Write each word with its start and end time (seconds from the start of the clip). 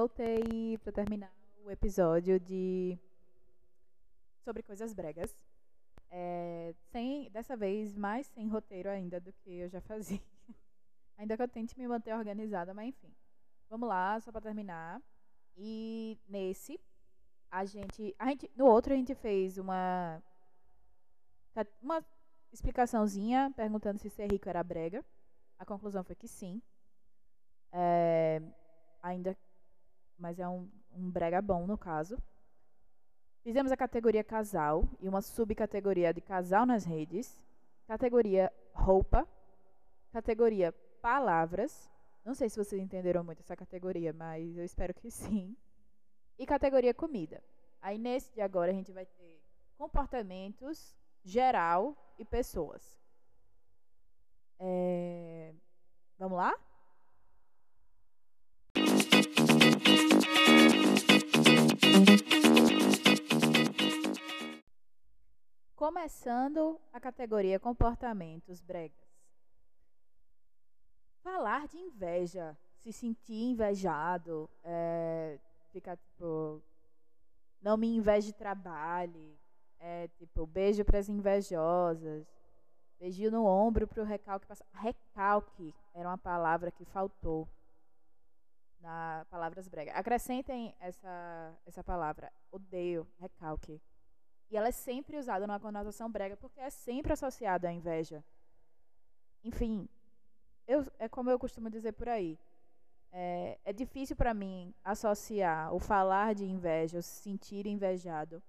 voltei 0.00 0.78
para 0.78 0.92
terminar 0.92 1.30
o 1.62 1.70
episódio 1.70 2.40
de 2.40 2.98
sobre 4.42 4.62
coisas 4.62 4.94
bregas. 4.94 5.36
É, 6.10 6.74
sem, 6.90 7.30
dessa 7.30 7.54
vez, 7.54 7.94
mais 7.94 8.26
sem 8.28 8.48
roteiro 8.48 8.88
ainda 8.88 9.20
do 9.20 9.30
que 9.30 9.50
eu 9.50 9.68
já 9.68 9.78
fazia. 9.82 10.22
ainda 11.18 11.36
que 11.36 11.42
eu 11.42 11.48
tente 11.48 11.78
me 11.78 11.86
manter 11.86 12.14
organizada, 12.14 12.72
mas 12.72 12.88
enfim. 12.88 13.14
Vamos 13.68 13.90
lá, 13.90 14.18
só 14.20 14.32
para 14.32 14.40
terminar. 14.40 15.02
E 15.54 16.18
nesse, 16.26 16.80
a 17.50 17.66
gente, 17.66 18.16
a 18.18 18.30
gente. 18.30 18.50
No 18.56 18.68
outro, 18.68 18.94
a 18.94 18.96
gente 18.96 19.14
fez 19.14 19.58
uma. 19.58 20.22
Uma 21.82 22.02
explicaçãozinha 22.50 23.52
perguntando 23.54 23.98
se 23.98 24.08
ser 24.08 24.32
rico 24.32 24.48
era 24.48 24.64
brega. 24.64 25.04
A 25.58 25.66
conclusão 25.66 26.02
foi 26.02 26.16
que 26.16 26.26
sim. 26.26 26.62
É, 27.70 28.40
ainda. 29.02 29.36
Mas 30.20 30.38
é 30.38 30.46
um, 30.46 30.68
um 30.92 31.10
brega 31.10 31.40
bom 31.40 31.66
no 31.66 31.78
caso. 31.78 32.22
Fizemos 33.42 33.72
a 33.72 33.76
categoria 33.76 34.22
casal 34.22 34.84
e 35.00 35.08
uma 35.08 35.22
subcategoria 35.22 36.12
de 36.12 36.20
casal 36.20 36.66
nas 36.66 36.84
redes, 36.84 37.40
categoria 37.86 38.52
roupa, 38.74 39.26
categoria 40.12 40.72
palavras. 41.00 41.90
Não 42.22 42.34
sei 42.34 42.50
se 42.50 42.62
vocês 42.62 42.80
entenderam 42.80 43.24
muito 43.24 43.40
essa 43.40 43.56
categoria, 43.56 44.12
mas 44.12 44.58
eu 44.58 44.64
espero 44.64 44.92
que 44.92 45.10
sim. 45.10 45.56
E 46.38 46.44
categoria 46.44 46.92
comida. 46.92 47.42
Aí 47.80 47.96
nesse 47.96 48.30
de 48.34 48.42
agora 48.42 48.70
a 48.70 48.74
gente 48.74 48.92
vai 48.92 49.06
ter 49.06 49.42
comportamentos, 49.78 50.94
geral 51.24 51.96
e 52.18 52.26
pessoas. 52.26 53.00
É... 54.58 55.54
Vamos 56.18 56.36
lá? 56.36 56.52
Começando 65.80 66.78
a 66.92 67.00
categoria 67.00 67.58
comportamentos 67.58 68.60
bregas. 68.60 69.08
Falar 71.22 71.66
de 71.68 71.78
inveja, 71.78 72.54
se 72.76 72.92
sentir 72.92 73.44
invejado, 73.44 74.46
é, 74.62 75.38
ficar 75.72 75.96
tipo, 75.96 76.62
não 77.62 77.78
me 77.78 77.96
inveje 77.96 78.30
trabalhe, 78.34 79.40
é, 79.78 80.08
tipo, 80.18 80.46
beijo 80.46 80.84
para 80.84 80.98
as 80.98 81.08
invejosas, 81.08 82.26
beijinho 82.98 83.30
no 83.30 83.46
ombro 83.46 83.88
para 83.88 84.02
o 84.02 84.04
recalque 84.04 84.46
passar. 84.46 84.66
Recalque 84.74 85.74
era 85.94 86.06
uma 86.06 86.18
palavra 86.18 86.70
que 86.70 86.84
faltou 86.84 87.48
na 88.80 89.26
palavras 89.30 89.66
bregas. 89.66 89.96
Acrescentem 89.96 90.76
essa, 90.78 91.58
essa 91.64 91.82
palavra, 91.82 92.30
odeio, 92.52 93.08
recalque. 93.18 93.80
E 94.50 94.56
ela 94.56 94.68
é 94.68 94.72
sempre 94.72 95.16
usada 95.16 95.46
numa 95.46 95.60
conotação 95.60 96.10
brega 96.10 96.36
porque 96.36 96.60
é 96.60 96.70
sempre 96.70 97.12
associada 97.12 97.68
à 97.68 97.72
inveja. 97.72 98.24
Enfim, 99.44 99.88
eu, 100.66 100.84
é 100.98 101.08
como 101.08 101.30
eu 101.30 101.38
costumo 101.38 101.70
dizer 101.70 101.92
por 101.92 102.08
aí. 102.08 102.38
É, 103.12 103.58
é 103.64 103.72
difícil 103.72 104.16
para 104.16 104.34
mim 104.34 104.74
associar 104.84 105.74
o 105.74 105.78
falar 105.78 106.34
de 106.34 106.44
inveja, 106.44 106.98
o 106.98 107.02
se 107.02 107.22
sentir 107.22 107.66
invejado, 107.66 108.42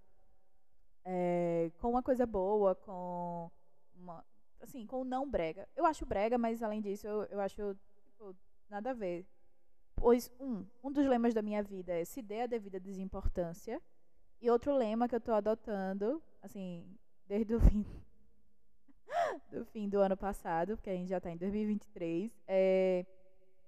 é, 1.04 1.72
com 1.80 1.90
uma 1.90 2.04
coisa 2.04 2.26
boa, 2.26 2.76
com 2.76 3.50
uma, 3.96 4.24
assim, 4.60 4.86
com 4.86 5.04
não 5.04 5.30
brega. 5.30 5.68
Eu 5.76 5.86
acho 5.86 6.06
brega, 6.06 6.38
mas 6.38 6.62
além 6.62 6.82
disso, 6.82 7.08
eu, 7.08 7.24
eu 7.26 7.40
acho 7.40 7.76
tipo, 8.06 8.36
nada 8.70 8.92
a 8.92 8.94
ver. 8.94 9.26
Pois, 9.96 10.32
um, 10.40 10.66
um 10.84 10.92
dos 10.92 11.06
lemas 11.06 11.34
da 11.34 11.42
minha 11.42 11.62
vida 11.64 11.94
é 11.94 12.06
se 12.06 12.22
dê 12.22 12.42
a 12.42 12.48
devida 12.48 12.80
desimportância. 12.80 13.82
E 14.42 14.50
outro 14.50 14.76
lema 14.76 15.08
que 15.08 15.14
eu 15.14 15.20
estou 15.20 15.36
adotando, 15.36 16.22
assim, 16.42 16.84
desde 17.28 17.54
o 17.54 17.60
fim 17.60 17.86
do 19.52 19.64
fim 19.66 19.88
do 19.88 20.00
ano 20.00 20.18
passado, 20.18 20.76
porque 20.76 20.90
a 20.90 20.96
gente 20.96 21.10
já 21.10 21.18
está 21.18 21.30
em 21.30 21.38
2023, 21.38 22.32
é 22.48 23.06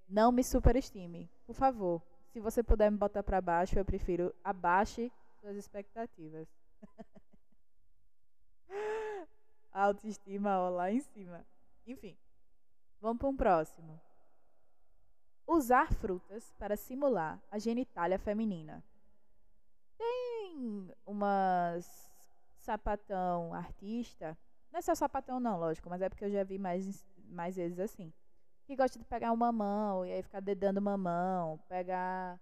não 0.09 0.31
me 0.31 0.43
superestime, 0.43 1.29
por 1.45 1.55
favor. 1.55 2.01
Se 2.31 2.39
você 2.39 2.63
puder 2.63 2.91
me 2.91 2.97
botar 2.97 3.23
para 3.23 3.39
baixo, 3.39 3.77
eu 3.77 3.85
prefiro 3.85 4.33
abaixe 4.43 5.11
suas 5.39 5.55
expectativas. 5.55 6.47
Autoestima 9.71 10.59
ó, 10.59 10.69
lá 10.69 10.91
em 10.91 10.99
cima. 10.99 11.45
Enfim, 11.85 12.17
vamos 12.99 13.19
para 13.19 13.29
um 13.29 13.35
próximo. 13.35 14.01
Usar 15.45 15.93
frutas 15.93 16.51
para 16.57 16.75
simular 16.75 17.39
a 17.51 17.59
genitália 17.59 18.17
feminina 18.17 18.83
tem 20.53 20.95
umas 21.05 22.11
sapatão 22.57 23.53
artista, 23.53 24.37
não 24.71 24.79
é 24.79 24.81
só 24.81 24.95
sapatão 24.95 25.39
não, 25.39 25.59
lógico, 25.59 25.89
mas 25.89 26.01
é 26.01 26.09
porque 26.09 26.25
eu 26.25 26.31
já 26.31 26.43
vi 26.43 26.57
mais, 26.57 27.05
mais 27.27 27.55
vezes 27.55 27.79
assim, 27.79 28.13
que 28.65 28.75
gosta 28.75 28.97
de 28.97 29.05
pegar 29.05 29.31
uma 29.31 29.51
mamão 29.51 30.05
e 30.05 30.11
aí 30.11 30.23
ficar 30.23 30.39
dedando 30.39 30.81
mamão, 30.81 31.59
pegar 31.67 32.39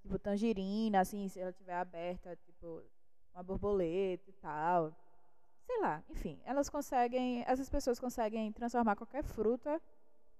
tipo 0.00 0.18
tangerina, 0.18 1.00
assim, 1.00 1.28
se 1.28 1.38
ela 1.40 1.52
tiver 1.52 1.74
aberta, 1.74 2.36
tipo 2.36 2.82
uma 3.34 3.42
borboleta 3.42 4.30
e 4.30 4.32
tal. 4.34 4.96
Sei 5.66 5.80
lá, 5.80 6.02
enfim, 6.08 6.40
elas 6.44 6.70
conseguem, 6.70 7.44
essas 7.46 7.68
pessoas 7.68 8.00
conseguem 8.00 8.50
transformar 8.52 8.96
qualquer 8.96 9.22
fruta 9.22 9.80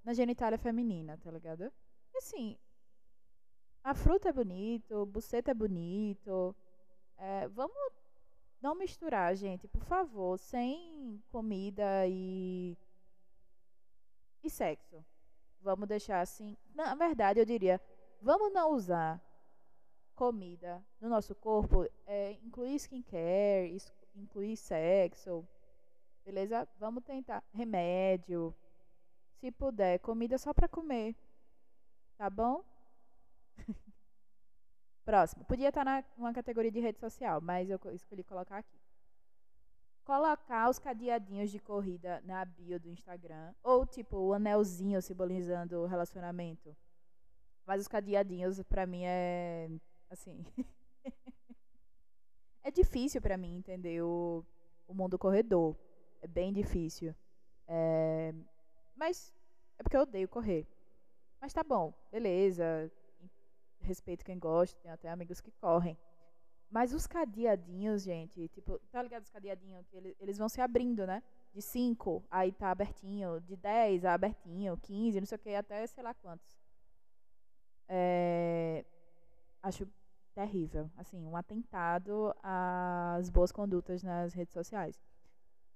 na 0.02 0.14
genitália 0.14 0.58
feminina, 0.58 1.18
tá 1.18 1.30
ligado? 1.30 1.70
E 2.14 2.18
assim, 2.18 2.58
a 3.84 3.94
fruta 3.94 4.30
é 4.30 4.32
bonito, 4.32 4.94
o 4.94 5.06
buceta 5.06 5.50
é 5.50 5.54
bonito. 5.54 6.56
É, 7.18 7.48
vamos 7.48 7.76
não 8.62 8.74
misturar, 8.76 9.34
gente, 9.36 9.68
por 9.68 9.84
favor, 9.84 10.38
sem 10.38 11.22
comida 11.30 12.06
e 12.08 12.76
e 14.42 14.50
sexo. 14.50 15.04
Vamos 15.60 15.88
deixar 15.88 16.20
assim. 16.20 16.56
Na 16.74 16.94
verdade, 16.94 17.40
eu 17.40 17.44
diria, 17.44 17.80
vamos 18.20 18.52
não 18.52 18.72
usar 18.72 19.20
comida 20.14 20.84
no 21.00 21.08
nosso 21.08 21.34
corpo, 21.34 21.86
é, 22.06 22.32
incluir 22.44 22.76
skincare, 22.76 23.76
incluir 24.14 24.56
sexo, 24.56 25.46
beleza? 26.24 26.68
Vamos 26.78 27.04
tentar 27.04 27.44
remédio, 27.52 28.54
se 29.40 29.52
puder, 29.52 29.98
comida 30.00 30.38
só 30.38 30.54
para 30.54 30.68
comer, 30.68 31.16
tá 32.16 32.28
bom? 32.30 32.64
Próximo. 35.08 35.42
Podia 35.46 35.70
estar 35.70 35.86
na, 35.86 36.04
numa 36.18 36.34
categoria 36.34 36.70
de 36.70 36.80
rede 36.80 37.00
social, 37.00 37.40
mas 37.40 37.70
eu 37.70 37.80
escolhi 37.94 38.22
colocar 38.22 38.58
aqui. 38.58 38.78
Colocar 40.04 40.68
os 40.68 40.78
cadeadinhos 40.78 41.50
de 41.50 41.58
corrida 41.58 42.20
na 42.26 42.44
bio 42.44 42.78
do 42.78 42.90
Instagram. 42.90 43.54
Ou, 43.62 43.86
tipo, 43.86 44.18
o 44.18 44.34
anelzinho 44.34 45.00
simbolizando 45.00 45.78
o 45.78 45.86
relacionamento. 45.86 46.76
Mas 47.64 47.80
os 47.80 47.88
cadeadinhos, 47.88 48.62
pra 48.64 48.84
mim, 48.84 49.04
é. 49.06 49.70
Assim. 50.10 50.44
é 52.62 52.70
difícil 52.70 53.22
pra 53.22 53.38
mim 53.38 53.56
entender 53.56 54.02
o, 54.02 54.44
o 54.86 54.92
mundo 54.92 55.18
corredor. 55.18 55.74
É 56.20 56.26
bem 56.26 56.52
difícil. 56.52 57.14
É, 57.66 58.34
mas 58.94 59.34
é 59.78 59.82
porque 59.82 59.96
eu 59.96 60.02
odeio 60.02 60.28
correr. 60.28 60.68
Mas 61.40 61.54
tá 61.54 61.64
bom, 61.64 61.94
beleza 62.12 62.92
respeito 63.80 64.24
quem 64.24 64.38
gosta, 64.38 64.78
tem 64.80 64.90
até 64.90 65.08
amigos 65.08 65.40
que 65.40 65.50
correm. 65.52 65.98
Mas 66.70 66.92
os 66.92 67.06
cadeadinhos, 67.06 68.02
gente, 68.02 68.46
tipo, 68.48 68.78
tá 68.90 69.02
ligado 69.02 69.22
os 69.22 69.30
cadeadinhos? 69.30 69.86
Que 69.88 69.96
eles, 69.96 70.14
eles 70.20 70.38
vão 70.38 70.48
se 70.48 70.60
abrindo, 70.60 71.06
né? 71.06 71.22
De 71.52 71.62
5, 71.62 72.22
aí 72.30 72.52
tá 72.52 72.70
abertinho. 72.70 73.40
De 73.40 73.56
10, 73.56 74.04
a 74.04 74.12
abertinho. 74.12 74.76
15, 74.76 75.20
não 75.20 75.26
sei 75.26 75.36
o 75.36 75.38
que, 75.38 75.54
até 75.54 75.86
sei 75.86 76.02
lá 76.02 76.12
quantos. 76.12 76.58
É, 77.88 78.84
acho 79.62 79.88
terrível. 80.34 80.90
Assim, 80.96 81.24
um 81.24 81.36
atentado 81.36 82.34
às 82.42 83.30
boas 83.30 83.50
condutas 83.50 84.02
nas 84.02 84.34
redes 84.34 84.52
sociais. 84.52 85.00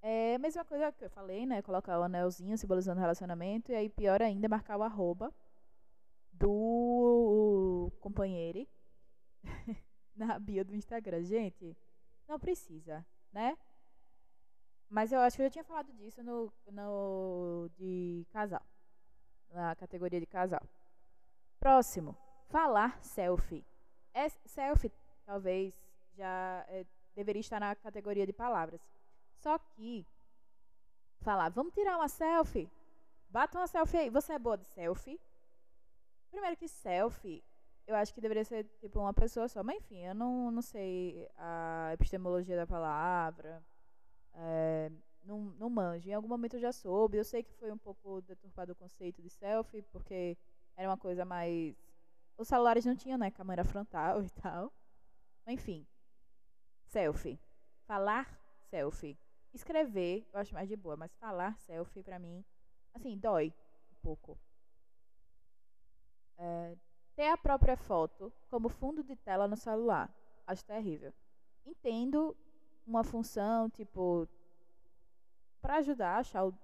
É 0.02 0.34
a 0.34 0.38
mesma 0.38 0.64
coisa 0.64 0.92
que 0.92 1.04
eu 1.04 1.10
falei, 1.10 1.46
né? 1.46 1.62
Colocar 1.62 1.98
o 1.98 2.02
anelzinho 2.02 2.58
simbolizando 2.58 3.00
relacionamento. 3.00 3.72
E 3.72 3.74
aí, 3.74 3.88
pior 3.88 4.20
ainda, 4.20 4.46
marcar 4.46 4.76
o 4.76 4.82
arroba 4.82 5.32
do 6.42 7.92
companheiro 8.00 8.66
na 10.16 10.38
bio 10.40 10.64
do 10.64 10.74
Instagram. 10.74 11.22
Gente, 11.22 11.76
não 12.28 12.38
precisa, 12.38 13.06
né? 13.32 13.56
Mas 14.90 15.12
eu 15.12 15.20
acho 15.20 15.36
que 15.36 15.42
eu 15.42 15.46
já 15.46 15.50
tinha 15.50 15.64
falado 15.64 15.92
disso 15.92 16.22
no, 16.22 16.52
no 16.70 17.70
de 17.76 18.26
casal, 18.30 18.60
na 19.50 19.76
categoria 19.76 20.18
de 20.18 20.26
casal. 20.26 20.60
Próximo, 21.60 22.16
falar 22.48 23.00
selfie. 23.02 23.64
É, 24.12 24.28
selfie 24.28 24.92
talvez 25.24 25.80
já 26.14 26.64
é, 26.68 26.84
deveria 27.14 27.40
estar 27.40 27.60
na 27.60 27.74
categoria 27.76 28.26
de 28.26 28.32
palavras. 28.32 28.80
Só 29.36 29.58
que 29.58 30.04
falar, 31.20 31.50
vamos 31.50 31.72
tirar 31.72 31.96
uma 31.96 32.08
selfie? 32.08 32.68
Bata 33.30 33.58
uma 33.58 33.66
selfie 33.68 33.96
aí. 33.96 34.10
Você 34.10 34.32
é 34.32 34.38
boa 34.38 34.58
de 34.58 34.66
selfie? 34.66 35.20
Primeiro 36.32 36.56
que 36.56 36.66
selfie 36.66 37.44
eu 37.86 37.96
acho 37.96 38.14
que 38.14 38.20
deveria 38.20 38.44
ser 38.44 38.64
tipo 38.80 39.00
uma 39.00 39.12
pessoa 39.12 39.48
só. 39.48 39.62
Mas 39.62 39.76
enfim, 39.76 39.98
eu 39.98 40.14
não, 40.14 40.50
não 40.50 40.62
sei 40.62 41.28
a 41.36 41.90
epistemologia 41.94 42.56
da 42.56 42.66
palavra. 42.66 43.62
É, 44.34 44.90
não, 45.24 45.40
não 45.58 45.70
manjo. 45.70 46.08
Em 46.08 46.14
algum 46.14 46.28
momento 46.28 46.54
eu 46.54 46.60
já 46.60 46.72
soube. 46.72 47.18
Eu 47.18 47.24
sei 47.24 47.42
que 47.42 47.52
foi 47.54 47.70
um 47.70 47.78
pouco 47.78 48.20
deturpado 48.22 48.72
o 48.72 48.76
conceito 48.76 49.20
de 49.22 49.30
selfie, 49.30 49.82
porque 49.82 50.36
era 50.76 50.88
uma 50.88 50.96
coisa 50.96 51.24
mais. 51.24 51.76
Os 52.36 52.48
celulares 52.48 52.84
não 52.84 52.96
tinham, 52.96 53.18
né? 53.18 53.30
Câmera 53.30 53.64
frontal 53.64 54.22
e 54.22 54.30
tal. 54.30 54.72
Enfim. 55.46 55.86
Selfie. 56.86 57.38
Falar 57.86 58.38
selfie. 58.70 59.18
Escrever, 59.52 60.26
eu 60.32 60.40
acho 60.40 60.54
mais 60.54 60.68
de 60.68 60.76
boa, 60.76 60.96
mas 60.96 61.14
falar 61.16 61.58
selfie 61.58 62.02
pra 62.02 62.18
mim, 62.18 62.42
assim, 62.94 63.18
dói 63.18 63.52
um 63.90 63.96
pouco. 64.00 64.38
É, 66.44 66.76
ter 67.14 67.28
a 67.28 67.36
própria 67.36 67.76
foto 67.76 68.32
como 68.50 68.68
fundo 68.68 69.04
de 69.04 69.14
tela 69.14 69.46
no 69.46 69.56
celular. 69.56 70.12
Acho 70.44 70.64
terrível. 70.64 71.12
Entendo 71.64 72.36
uma 72.84 73.04
função, 73.04 73.70
tipo, 73.70 74.28
para 75.60 75.76
ajudar 75.76 76.16
a 76.16 76.18
achar 76.18 76.44
o 76.44 76.54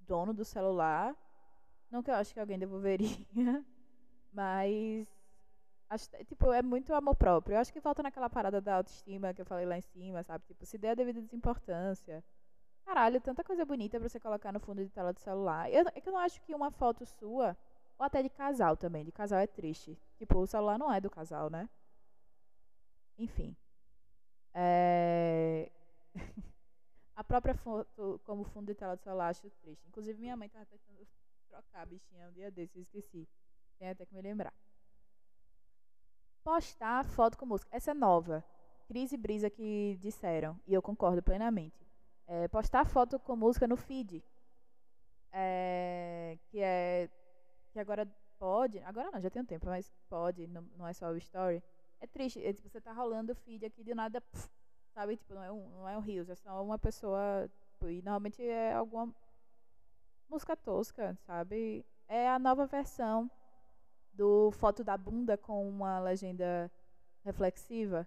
dono 0.00 0.32
do 0.32 0.46
celular. 0.46 1.14
Não 1.90 2.02
que 2.02 2.10
eu 2.10 2.14
acho 2.14 2.32
que 2.32 2.40
alguém 2.40 2.58
devolveria, 2.58 3.18
mas 4.32 5.06
acho, 5.90 6.08
tipo, 6.24 6.50
é 6.50 6.62
muito 6.62 6.94
amor 6.94 7.14
próprio. 7.14 7.54
Eu 7.54 7.60
acho 7.60 7.72
que 7.72 7.82
falta 7.82 8.02
naquela 8.02 8.30
parada 8.30 8.62
da 8.62 8.76
autoestima 8.76 9.34
que 9.34 9.42
eu 9.42 9.46
falei 9.46 9.66
lá 9.66 9.76
em 9.76 9.82
cima, 9.82 10.22
sabe? 10.22 10.42
Tipo, 10.46 10.64
se 10.64 10.78
der 10.78 10.92
a 10.92 10.94
devida 10.94 11.20
desimportância. 11.20 12.24
Caralho, 12.86 13.20
tanta 13.20 13.44
coisa 13.44 13.64
bonita 13.64 13.98
pra 14.00 14.08
você 14.08 14.18
colocar 14.18 14.52
no 14.52 14.60
fundo 14.60 14.82
de 14.82 14.90
tela 14.90 15.12
do 15.12 15.20
celular. 15.20 15.70
Eu, 15.70 15.84
é 15.94 16.00
que 16.00 16.08
eu 16.08 16.12
não 16.12 16.20
acho 16.20 16.40
que 16.42 16.54
uma 16.54 16.70
foto 16.70 17.04
sua, 17.06 17.56
ou 17.98 18.04
até 18.04 18.22
de 18.22 18.28
casal 18.28 18.76
também, 18.76 19.04
de 19.04 19.12
casal 19.12 19.38
é 19.38 19.46
triste. 19.46 19.98
Tipo, 20.16 20.38
o 20.38 20.46
celular 20.46 20.78
não 20.78 20.92
é 20.92 21.00
do 21.00 21.10
casal, 21.10 21.50
né? 21.50 21.68
Enfim. 23.18 23.56
É... 24.52 25.70
A 27.16 27.22
própria 27.22 27.54
foto 27.54 28.20
como 28.24 28.42
fundo 28.42 28.66
de 28.66 28.74
tela 28.74 28.96
do 28.96 29.02
celular 29.02 29.28
acho 29.28 29.48
triste. 29.62 29.86
Inclusive, 29.86 30.18
minha 30.20 30.36
mãe 30.36 30.48
tava 30.48 30.66
tentando 30.66 31.06
trocar 31.48 31.82
a 31.82 31.86
bichinha 31.86 32.28
um 32.28 32.32
dia 32.32 32.50
desses, 32.50 32.74
eu 32.74 32.82
esqueci. 32.82 33.28
Tem 33.78 33.88
até 33.88 34.04
que 34.04 34.14
me 34.14 34.20
lembrar. 34.20 34.52
Postar 36.42 37.04
foto 37.04 37.38
com 37.38 37.46
música. 37.46 37.68
Essa 37.74 37.92
é 37.92 37.94
nova. 37.94 38.44
Cris 38.86 39.12
e 39.12 39.16
Brisa 39.16 39.48
que 39.48 39.96
disseram, 40.00 40.60
e 40.66 40.74
eu 40.74 40.82
concordo 40.82 41.22
plenamente. 41.22 41.86
É, 42.26 42.48
postar 42.48 42.84
foto 42.84 43.18
com 43.18 43.36
música 43.36 43.66
no 43.66 43.76
feed. 43.76 44.22
É, 45.32 46.38
que 46.48 46.60
é. 46.60 47.08
Que 47.74 47.80
agora 47.80 48.08
pode. 48.38 48.78
Agora 48.78 49.10
não, 49.10 49.20
já 49.20 49.28
tem 49.28 49.42
um 49.42 49.44
tempo, 49.44 49.66
mas 49.66 49.92
pode, 50.08 50.46
não, 50.46 50.62
não 50.76 50.86
é 50.86 50.92
só 50.92 51.10
o 51.10 51.16
story. 51.16 51.60
É 52.00 52.06
triste. 52.06 52.42
É, 52.42 52.52
tipo, 52.52 52.68
você 52.68 52.80
tá 52.80 52.92
rolando 52.92 53.32
o 53.32 53.34
feed 53.34 53.66
aqui 53.66 53.82
de 53.82 53.94
nada. 53.94 54.22
Sabe? 54.94 55.16
Tipo, 55.16 55.34
não 55.34 55.42
é 55.42 55.50
um, 55.50 55.68
não 55.70 55.88
é 55.88 55.98
um 55.98 56.00
rios, 56.00 56.30
é 56.30 56.36
só 56.36 56.64
uma 56.64 56.78
pessoa. 56.78 57.50
Tipo, 57.72 57.90
e 57.90 58.00
normalmente 58.00 58.40
é 58.42 58.72
alguma 58.72 59.12
música 60.28 60.56
tosca, 60.56 61.18
sabe? 61.26 61.84
É 62.06 62.28
a 62.28 62.38
nova 62.38 62.64
versão 62.64 63.28
do 64.12 64.52
foto 64.52 64.84
da 64.84 64.96
bunda 64.96 65.36
com 65.36 65.68
uma 65.68 65.98
legenda 65.98 66.70
reflexiva. 67.24 68.06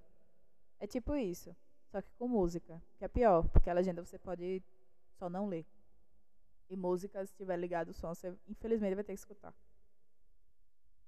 É 0.79 0.87
tipo 0.87 1.13
isso, 1.15 1.53
só 1.91 2.01
que 2.01 2.09
com 2.13 2.27
música, 2.27 2.81
que 2.97 3.03
é 3.03 3.07
pior, 3.09 3.49
porque 3.49 3.69
a 3.69 3.73
legenda 3.73 4.05
você 4.05 4.17
pode 4.17 4.63
só 5.17 5.29
não 5.29 5.47
ler. 5.47 5.65
E 6.69 6.75
música, 6.75 7.25
se 7.25 7.33
tiver 7.35 7.57
ligado 7.57 7.89
o 7.89 7.93
som, 7.93 8.13
você 8.13 8.35
infelizmente 8.47 8.95
vai 8.95 9.03
ter 9.03 9.13
que 9.13 9.19
escutar. 9.19 9.53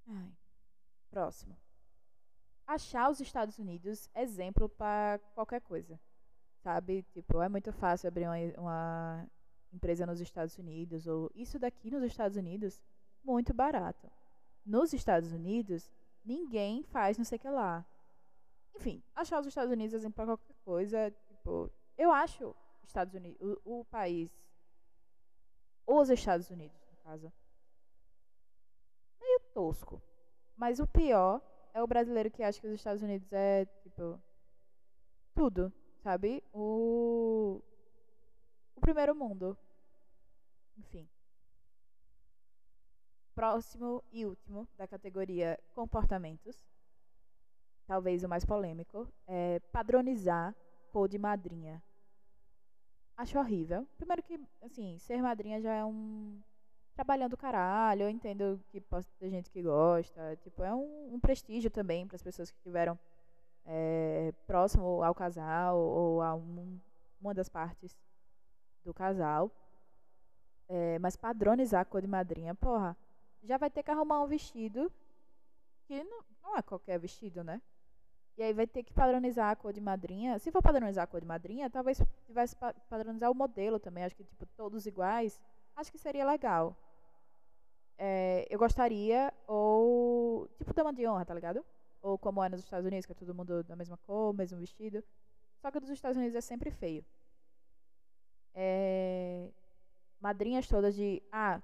Ai. 0.07 0.31
Próximo 1.09 1.57
achar 2.69 3.09
os 3.09 3.19
Estados 3.19 3.57
Unidos 3.57 4.07
exemplo 4.15 4.69
para 4.69 5.19
qualquer 5.33 5.59
coisa. 5.61 5.99
Sabe? 6.61 7.03
Tipo, 7.11 7.41
é 7.41 7.49
muito 7.49 7.73
fácil 7.73 8.07
abrir 8.07 8.25
uma, 8.25 8.35
uma 8.57 9.27
empresa 9.73 10.05
nos 10.05 10.21
Estados 10.21 10.57
Unidos 10.57 11.07
ou 11.07 11.31
isso 11.33 11.57
daqui 11.57 11.89
nos 11.89 12.03
Estados 12.03 12.37
Unidos, 12.37 12.79
muito 13.23 13.53
barato. 13.53 14.09
Nos 14.63 14.93
Estados 14.93 15.31
Unidos, 15.33 15.89
ninguém 16.23 16.83
faz 16.83 17.17
não 17.17 17.25
sei 17.25 17.37
o 17.37 17.41
que 17.41 17.49
lá. 17.49 17.83
Enfim, 18.75 19.01
achar 19.15 19.39
os 19.39 19.47
Estados 19.47 19.71
Unidos 19.71 19.93
exemplo 19.93 20.15
para 20.15 20.37
qualquer 20.37 20.55
coisa, 20.63 21.11
tipo, 21.27 21.71
eu 21.97 22.11
acho 22.11 22.55
Estados 22.83 23.15
Unidos, 23.15 23.39
o, 23.65 23.79
o 23.79 23.85
país, 23.85 24.29
os 25.89 26.09
Estados 26.09 26.49
Unidos, 26.51 26.79
no 26.91 26.97
caso, 26.97 27.33
meio 29.19 29.39
tosco. 29.53 30.01
Mas 30.55 30.79
o 30.79 30.85
pior 30.85 31.41
é 31.73 31.81
o 31.81 31.87
brasileiro 31.87 32.29
que 32.29 32.43
acha 32.43 32.61
que 32.61 32.67
os 32.67 32.73
Estados 32.73 33.01
Unidos 33.01 33.31
é, 33.33 33.65
tipo, 33.81 34.21
tudo, 35.33 35.73
sabe? 36.03 36.43
O, 36.53 37.61
o 38.75 38.81
primeiro 38.81 39.15
mundo. 39.15 39.57
Enfim. 40.77 41.09
Próximo 43.33 44.03
e 44.11 44.25
último 44.25 44.67
da 44.77 44.87
categoria 44.87 45.57
comportamentos, 45.73 46.67
talvez 47.87 48.23
o 48.23 48.29
mais 48.29 48.45
polêmico, 48.45 49.11
é 49.25 49.59
padronizar 49.71 50.53
cor 50.91 51.07
de 51.07 51.17
madrinha. 51.17 51.81
Acho 53.19 53.37
horrível. 53.37 53.85
Primeiro 53.97 54.23
que, 54.23 54.39
assim, 54.61 54.97
ser 54.97 55.21
madrinha 55.21 55.59
já 55.59 55.73
é 55.73 55.83
um 55.83 56.41
trabalhando 56.93 57.35
caralho. 57.35 58.03
Eu 58.03 58.09
entendo 58.09 58.63
que 58.69 58.79
pode 58.79 59.07
ter 59.19 59.29
gente 59.29 59.49
que 59.51 59.61
gosta. 59.61 60.37
Tipo, 60.37 60.63
é 60.63 60.73
um, 60.73 61.15
um 61.15 61.19
prestígio 61.19 61.69
também 61.69 62.07
para 62.07 62.15
as 62.15 62.23
pessoas 62.23 62.49
que 62.49 62.55
estiveram 62.55 62.97
é, 63.65 64.31
próximo 64.47 65.03
ao 65.03 65.13
casal 65.13 65.77
ou 65.77 66.21
a 66.21 66.33
um, 66.33 66.79
uma 67.19 67.33
das 67.33 67.49
partes 67.49 67.93
do 68.85 68.93
casal. 68.93 69.51
É, 70.69 70.97
mas 70.99 71.17
padronizar 71.17 71.81
a 71.81 71.85
cor 71.85 71.99
de 71.99 72.07
madrinha, 72.07 72.55
porra, 72.55 72.95
já 73.43 73.57
vai 73.57 73.69
ter 73.69 73.83
que 73.83 73.91
arrumar 73.91 74.23
um 74.23 74.27
vestido 74.27 74.89
que 75.83 76.01
não, 76.05 76.23
não 76.41 76.55
é 76.55 76.61
qualquer 76.61 76.97
vestido, 76.97 77.43
né? 77.43 77.61
E 78.39 78.43
aí 78.43 78.53
vai 78.53 78.65
ter 78.65 78.83
que 78.83 78.93
padronizar 78.93 79.51
a 79.51 79.55
cor 79.55 79.71
de 79.73 79.81
madrinha. 79.81 80.39
Se 80.39 80.49
for 80.49 80.63
padronizar 80.63 81.03
a 81.03 81.07
cor 81.07 81.21
de 81.21 81.27
madrinha, 81.27 81.69
talvez 81.69 82.01
tivesse 82.25 82.55
padronizar 82.89 83.29
o 83.29 83.35
modelo 83.35 83.79
também. 83.79 84.03
Acho 84.03 84.15
que, 84.15 84.23
tipo, 84.23 84.45
todos 84.55 84.87
iguais. 84.87 85.39
Acho 85.75 85.91
que 85.91 85.97
seria 85.97 86.25
legal 86.25 86.75
é, 87.99 88.47
eu 88.49 88.57
gostaria, 88.57 89.33
ou 89.45 90.47
tipo 90.57 90.73
dama 90.73 90.93
de 90.93 91.05
honra, 91.05 91.25
tá 91.25 91.33
ligado? 91.33 91.63
Ou 92.01 92.17
como 92.17 92.41
é 92.41 92.47
nos 92.47 92.61
Estados 92.61 92.87
Unidos, 92.87 93.05
que 93.05 93.11
é 93.11 93.15
todo 93.15 93.35
mundo 93.35 93.61
da 93.61 93.75
mesma 93.75 93.97
cor, 93.97 94.33
mesmo 94.33 94.57
vestido. 94.57 95.03
Só 95.61 95.69
que 95.69 95.81
dos 95.81 95.89
Estados 95.89 96.15
Unidos 96.15 96.33
é 96.33 96.39
sempre 96.39 96.71
feio. 96.71 97.05
É, 98.55 99.51
madrinhas 100.21 100.65
todas 100.65 100.95
de. 100.95 101.21
Ah, 101.29 101.61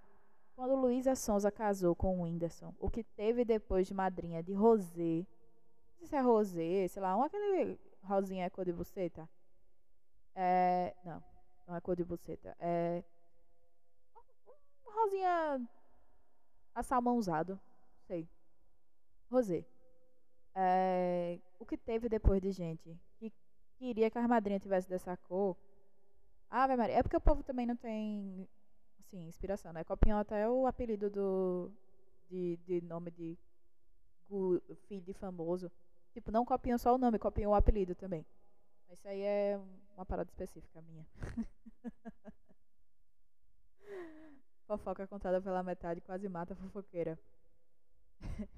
quando 0.55 0.75
Luísa 0.75 1.15
Sonza 1.15 1.49
casou 1.49 1.95
com 1.95 2.19
o 2.19 2.23
Whindersson, 2.23 2.73
o 2.77 2.89
que 2.89 3.03
teve 3.03 3.45
depois 3.45 3.87
de 3.87 3.93
madrinha 3.93 4.43
de 4.43 4.51
Rosé. 4.53 5.25
Sei 6.05 6.09
se 6.09 6.15
é 6.17 6.21
Rosé, 6.21 6.87
sei 6.87 7.01
lá, 7.01 7.17
um 7.17 7.23
aquele 7.23 7.79
rosinha 8.03 8.45
é 8.45 8.49
cor 8.49 8.63
de 8.63 8.71
buceta. 8.71 9.27
É, 10.35 10.95
não, 11.03 11.23
não 11.67 11.75
é 11.75 11.81
cor 11.81 11.95
de 11.95 12.03
buceta. 12.03 12.55
É. 12.59 13.03
Rosinha 14.85 15.67
a 16.75 16.83
salmão 16.83 17.17
usado. 17.17 17.59
Sei. 18.05 18.29
Rosé. 19.31 19.65
É, 20.53 21.39
o 21.57 21.65
que 21.65 21.75
teve 21.75 22.07
depois 22.07 22.39
de 22.39 22.51
gente 22.51 22.95
que 23.17 23.33
queria 23.75 24.11
que 24.11 24.19
a 24.19 24.21
armadrinha 24.21 24.59
tivesse 24.59 24.87
dessa 24.87 25.17
cor. 25.17 25.57
Ave 26.51 26.75
Maria. 26.75 26.97
É 26.97 27.01
porque 27.01 27.17
o 27.17 27.21
povo 27.21 27.41
também 27.41 27.65
não 27.65 27.75
tem, 27.75 28.47
assim, 28.99 29.25
inspiração, 29.27 29.73
né? 29.73 29.83
Copinhão 29.83 30.19
até 30.19 30.41
é 30.41 30.49
o 30.49 30.67
apelido 30.67 31.09
do, 31.09 31.71
de, 32.29 32.57
de 32.57 32.81
nome 32.81 33.09
de 33.09 33.35
filho 34.87 35.01
de 35.01 35.13
famoso. 35.13 35.71
Tipo, 36.15 36.31
não 36.31 36.45
copiam 36.45 36.77
só 36.77 36.95
o 36.95 36.97
nome, 36.97 37.19
copiam 37.19 37.51
o 37.51 37.55
apelido 37.55 37.93
também. 37.93 38.25
Isso 38.89 39.05
aí 39.05 39.21
é 39.21 39.59
uma 39.93 40.05
parada 40.05 40.29
específica 40.29 40.81
minha. 40.81 41.05
Fofoca 44.65 45.05
contada 45.05 45.41
pela 45.41 45.61
metade 45.61 45.99
quase 45.99 46.29
mata 46.29 46.53
a 46.53 46.55
fofoqueira. 46.55 47.19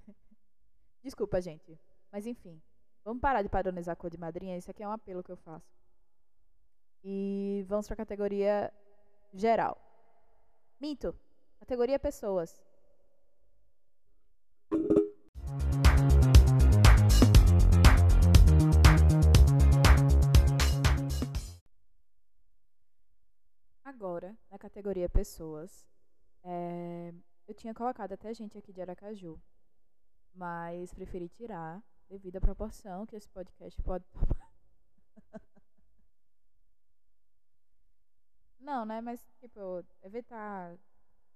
Desculpa, 1.03 1.41
gente. 1.41 1.79
Mas 2.11 2.27
enfim. 2.27 2.61
Vamos 3.03 3.21
parar 3.21 3.41
de 3.41 3.49
padronizar 3.49 3.93
a 3.93 3.95
cor 3.95 4.11
de 4.11 4.19
madrinha. 4.19 4.55
Isso 4.55 4.69
aqui 4.69 4.83
é 4.83 4.87
um 4.87 4.91
apelo 4.91 5.23
que 5.23 5.31
eu 5.31 5.37
faço. 5.37 5.75
E 7.03 7.65
vamos 7.67 7.87
para 7.87 7.95
a 7.95 7.97
categoria 7.97 8.71
geral. 9.33 9.81
Minto. 10.79 11.19
Categoria 11.59 11.97
pessoas. 11.97 12.63
Categoria 24.77 25.09
pessoas, 25.09 25.87
é, 26.43 27.11
eu 27.47 27.53
tinha 27.55 27.73
colocado 27.73 28.11
até 28.13 28.31
gente 28.31 28.55
aqui 28.59 28.71
de 28.71 28.79
Aracaju. 28.79 29.41
Mas 30.35 30.93
preferi 30.93 31.27
tirar 31.29 31.83
devido 32.07 32.35
à 32.35 32.41
proporção 32.41 33.07
que 33.07 33.15
esse 33.15 33.27
podcast 33.27 33.81
pode 33.81 34.05
tomar. 34.13 34.51
Não, 38.59 38.85
né? 38.85 39.01
Mas, 39.01 39.25
tipo, 39.39 39.83
evitar 40.03 40.77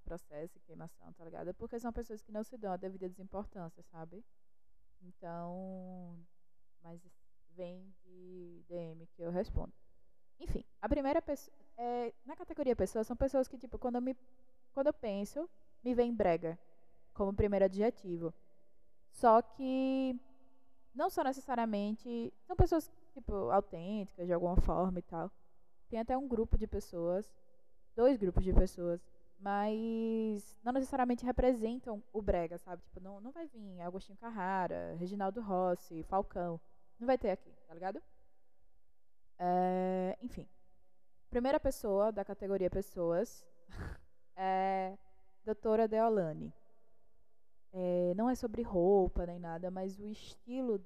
processo 0.04 0.56
e 0.58 0.62
queimação, 0.62 1.12
tá 1.14 1.26
ligado? 1.26 1.52
Porque 1.56 1.80
são 1.80 1.92
pessoas 1.92 2.22
que 2.22 2.32
não 2.32 2.44
se 2.44 2.56
dão 2.58 2.74
a 2.74 2.78
devida 2.78 3.10
desimportância, 3.10 3.82
sabe? 3.84 4.24
Então, 5.02 6.24
mas 6.84 7.02
vem 7.56 7.92
de 8.04 8.64
DM 8.68 9.08
que 9.08 9.24
eu 9.24 9.32
respondo. 9.32 9.74
Enfim, 10.40 10.64
a 10.80 10.88
primeira 10.88 11.22
pessoa. 11.24 11.58
É, 11.78 12.14
na 12.26 12.36
categoria 12.36 12.76
pessoas, 12.76 13.08
são 13.08 13.16
pessoas 13.16 13.48
que, 13.48 13.58
tipo, 13.58 13.78
quando 13.80 13.96
eu, 13.96 14.02
me, 14.02 14.16
quando 14.74 14.88
eu 14.88 14.94
penso, 14.94 15.50
me 15.84 15.94
vem 15.94 16.14
brega 16.14 16.58
como 17.14 17.34
primeiro 17.34 17.66
adjetivo. 17.66 18.34
Só 19.12 19.42
que 19.42 20.20
não 20.94 21.10
são 21.10 21.24
necessariamente. 21.24 22.34
São 22.46 22.56
pessoas, 22.56 22.92
tipo, 23.14 23.50
autênticas 23.50 24.28
de 24.28 24.34
alguma 24.34 24.56
forma 24.58 25.00
e 25.00 25.04
tal. 25.04 25.32
Tem 25.90 26.00
até 26.00 26.18
um 26.18 26.28
grupo 26.28 26.58
de 26.58 26.68
pessoas, 26.68 27.30
dois 27.96 28.18
grupos 28.18 28.44
de 28.44 28.54
pessoas, 28.54 29.02
mas 29.40 30.58
não 30.64 30.72
necessariamente 30.72 31.26
representam 31.26 32.02
o 32.14 32.22
brega, 32.22 32.58
sabe? 32.58 32.82
Tipo, 32.84 33.00
não, 33.02 33.20
não 33.20 33.32
vai 33.32 33.48
vir 33.48 33.82
Agostinho 33.82 34.18
Carrara, 34.18 34.96
Reginaldo 34.98 35.42
Rossi, 35.42 36.04
Falcão. 36.04 36.62
Não 37.00 37.08
vai 37.08 37.18
ter 37.18 37.32
aqui, 37.32 37.52
tá 37.68 37.74
ligado? 37.74 38.02
É, 39.40 40.18
enfim. 40.22 40.48
Primeira 41.32 41.62
pessoa 41.62 42.12
da 42.12 42.26
categoria 42.26 42.70
pessoas 42.70 43.48
é 44.36 44.98
doutora 45.46 45.88
Deolane. 45.88 46.54
É, 47.72 48.14
não 48.18 48.30
é 48.30 48.36
sobre 48.36 48.62
roupa 48.62 49.26
nem 49.26 49.40
nada, 49.40 49.72
mas 49.72 49.98
o 49.98 50.06
estilo 50.06 50.86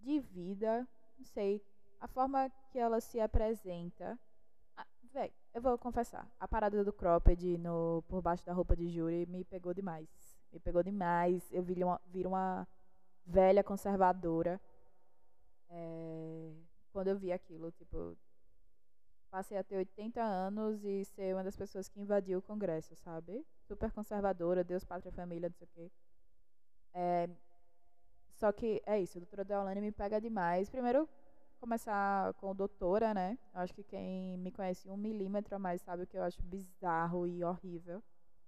de 0.00 0.18
vida, 0.18 0.84
não 1.16 1.24
sei, 1.24 1.64
a 2.00 2.08
forma 2.08 2.50
que 2.72 2.78
ela 2.80 3.00
se 3.00 3.20
apresenta. 3.20 4.18
Ah, 4.76 4.84
véi, 5.12 5.32
eu 5.54 5.62
vou 5.62 5.78
confessar, 5.78 6.28
a 6.40 6.48
parada 6.48 6.82
do 6.82 6.92
cropped 6.92 7.56
no, 7.58 8.02
por 8.08 8.20
baixo 8.20 8.44
da 8.44 8.52
roupa 8.52 8.74
de 8.74 8.88
júri 8.88 9.26
me 9.26 9.44
pegou 9.44 9.72
demais. 9.72 10.08
Me 10.52 10.58
pegou 10.58 10.82
demais. 10.82 11.48
Eu 11.52 11.62
vi 11.62 11.84
uma, 11.84 12.00
vi 12.08 12.26
uma 12.26 12.66
velha 13.24 13.62
conservadora. 13.62 14.60
É, 15.70 16.52
quando 16.92 17.06
eu 17.06 17.16
vi 17.16 17.30
aquilo, 17.30 17.70
tipo, 17.70 18.16
passei 19.34 19.58
a 19.58 19.64
ter 19.64 19.78
80 19.78 20.22
anos 20.22 20.84
e 20.84 21.04
ser 21.06 21.34
uma 21.34 21.42
das 21.42 21.56
pessoas 21.56 21.88
que 21.88 22.00
invadiu 22.00 22.38
o 22.38 22.42
Congresso, 22.42 22.94
sabe? 22.94 23.44
Super 23.66 23.90
conservadora, 23.90 24.62
Deus, 24.62 24.84
Pátria, 24.84 25.10
Família, 25.10 25.48
não 25.48 25.56
sei 25.56 25.66
o 25.66 25.70
quê. 25.74 25.90
É, 26.94 27.28
só 28.36 28.52
que 28.52 28.80
é 28.86 29.00
isso, 29.00 29.18
a 29.18 29.22
doutora 29.22 29.44
Deolane 29.44 29.80
me 29.80 29.90
pega 29.90 30.20
demais. 30.20 30.70
Primeiro, 30.70 31.08
começar 31.58 32.32
com 32.34 32.54
doutora, 32.54 33.12
né? 33.12 33.36
Eu 33.52 33.62
acho 33.62 33.74
que 33.74 33.82
quem 33.82 34.38
me 34.38 34.52
conhece 34.52 34.88
um 34.88 34.96
milímetro 34.96 35.56
a 35.56 35.58
mais 35.58 35.82
sabe 35.82 36.04
o 36.04 36.06
que 36.06 36.16
eu 36.16 36.22
acho 36.22 36.40
bizarro 36.40 37.26
e 37.26 37.42
horrível. 37.42 38.00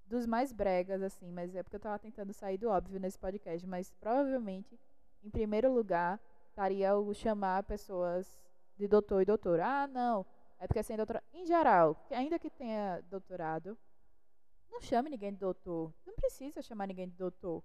Dos 0.04 0.24
mais 0.24 0.52
bregas, 0.52 1.02
assim, 1.02 1.32
mas 1.32 1.52
é 1.56 1.64
porque 1.64 1.74
eu 1.74 1.80
tava 1.80 1.98
tentando 1.98 2.32
sair 2.32 2.58
do 2.58 2.68
óbvio 2.68 3.00
nesse 3.00 3.18
podcast. 3.18 3.66
Mas 3.66 3.90
provavelmente, 3.94 4.78
em 5.24 5.30
primeiro 5.30 5.72
lugar, 5.74 6.20
estaria 6.48 6.96
o 6.96 7.12
chamar 7.12 7.64
pessoas 7.64 8.40
de 8.76 8.86
doutor 8.86 9.22
e 9.22 9.24
doutora. 9.24 9.66
Ah, 9.66 9.86
não, 9.88 10.24
é 10.58 10.66
porque 10.66 10.78
assim, 10.78 10.96
doutora, 10.96 11.22
em 11.32 11.44
geral, 11.46 11.96
ainda 12.10 12.38
que 12.38 12.50
tenha 12.50 13.00
doutorado, 13.02 13.78
não 14.70 14.80
chame 14.80 15.10
ninguém 15.10 15.32
de 15.32 15.38
doutor. 15.38 15.92
Não 16.06 16.14
precisa 16.14 16.62
chamar 16.62 16.86
ninguém 16.86 17.08
de 17.08 17.16
doutor. 17.16 17.62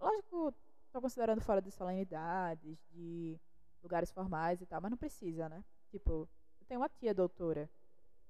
Lógico, 0.00 0.54
estou 0.86 1.00
considerando 1.00 1.40
fora 1.40 1.60
de 1.60 1.70
solenidades, 1.70 2.78
de 2.90 3.38
lugares 3.82 4.10
formais 4.10 4.60
e 4.60 4.66
tal, 4.66 4.80
mas 4.80 4.90
não 4.90 4.98
precisa, 4.98 5.48
né? 5.48 5.64
Tipo, 5.90 6.28
eu 6.60 6.66
tenho 6.66 6.80
uma 6.80 6.88
tia 6.88 7.14
doutora. 7.14 7.70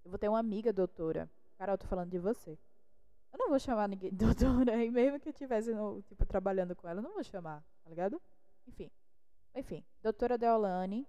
Eu 0.05 0.11
vou 0.11 0.19
ter 0.19 0.29
uma 0.29 0.39
amiga 0.39 0.73
doutora. 0.73 1.31
Cara, 1.59 1.73
eu 1.73 1.79
tô 1.79 1.87
falando 1.87 2.11
de 2.11 2.19
você. 2.19 2.59
Eu 3.33 3.39
não 3.39 3.49
vou 3.49 3.59
chamar 3.59 3.89
ninguém 3.89 4.11
de 4.11 4.17
doutora, 4.25 4.83
e 4.85 4.91
mesmo 4.91 5.21
que 5.21 5.29
eu 5.29 5.33
estivesse, 5.33 5.73
tipo, 6.07 6.27
trabalhando 6.27 6.75
com 6.75 6.89
ela, 6.89 6.99
eu 6.99 7.05
não 7.05 7.13
vou 7.13 7.23
chamar, 7.23 7.63
tá 7.85 7.91
ligado? 7.91 8.21
Enfim. 8.67 8.91
Enfim, 9.55 9.85
doutora 10.03 10.39
Deolane 10.39 11.07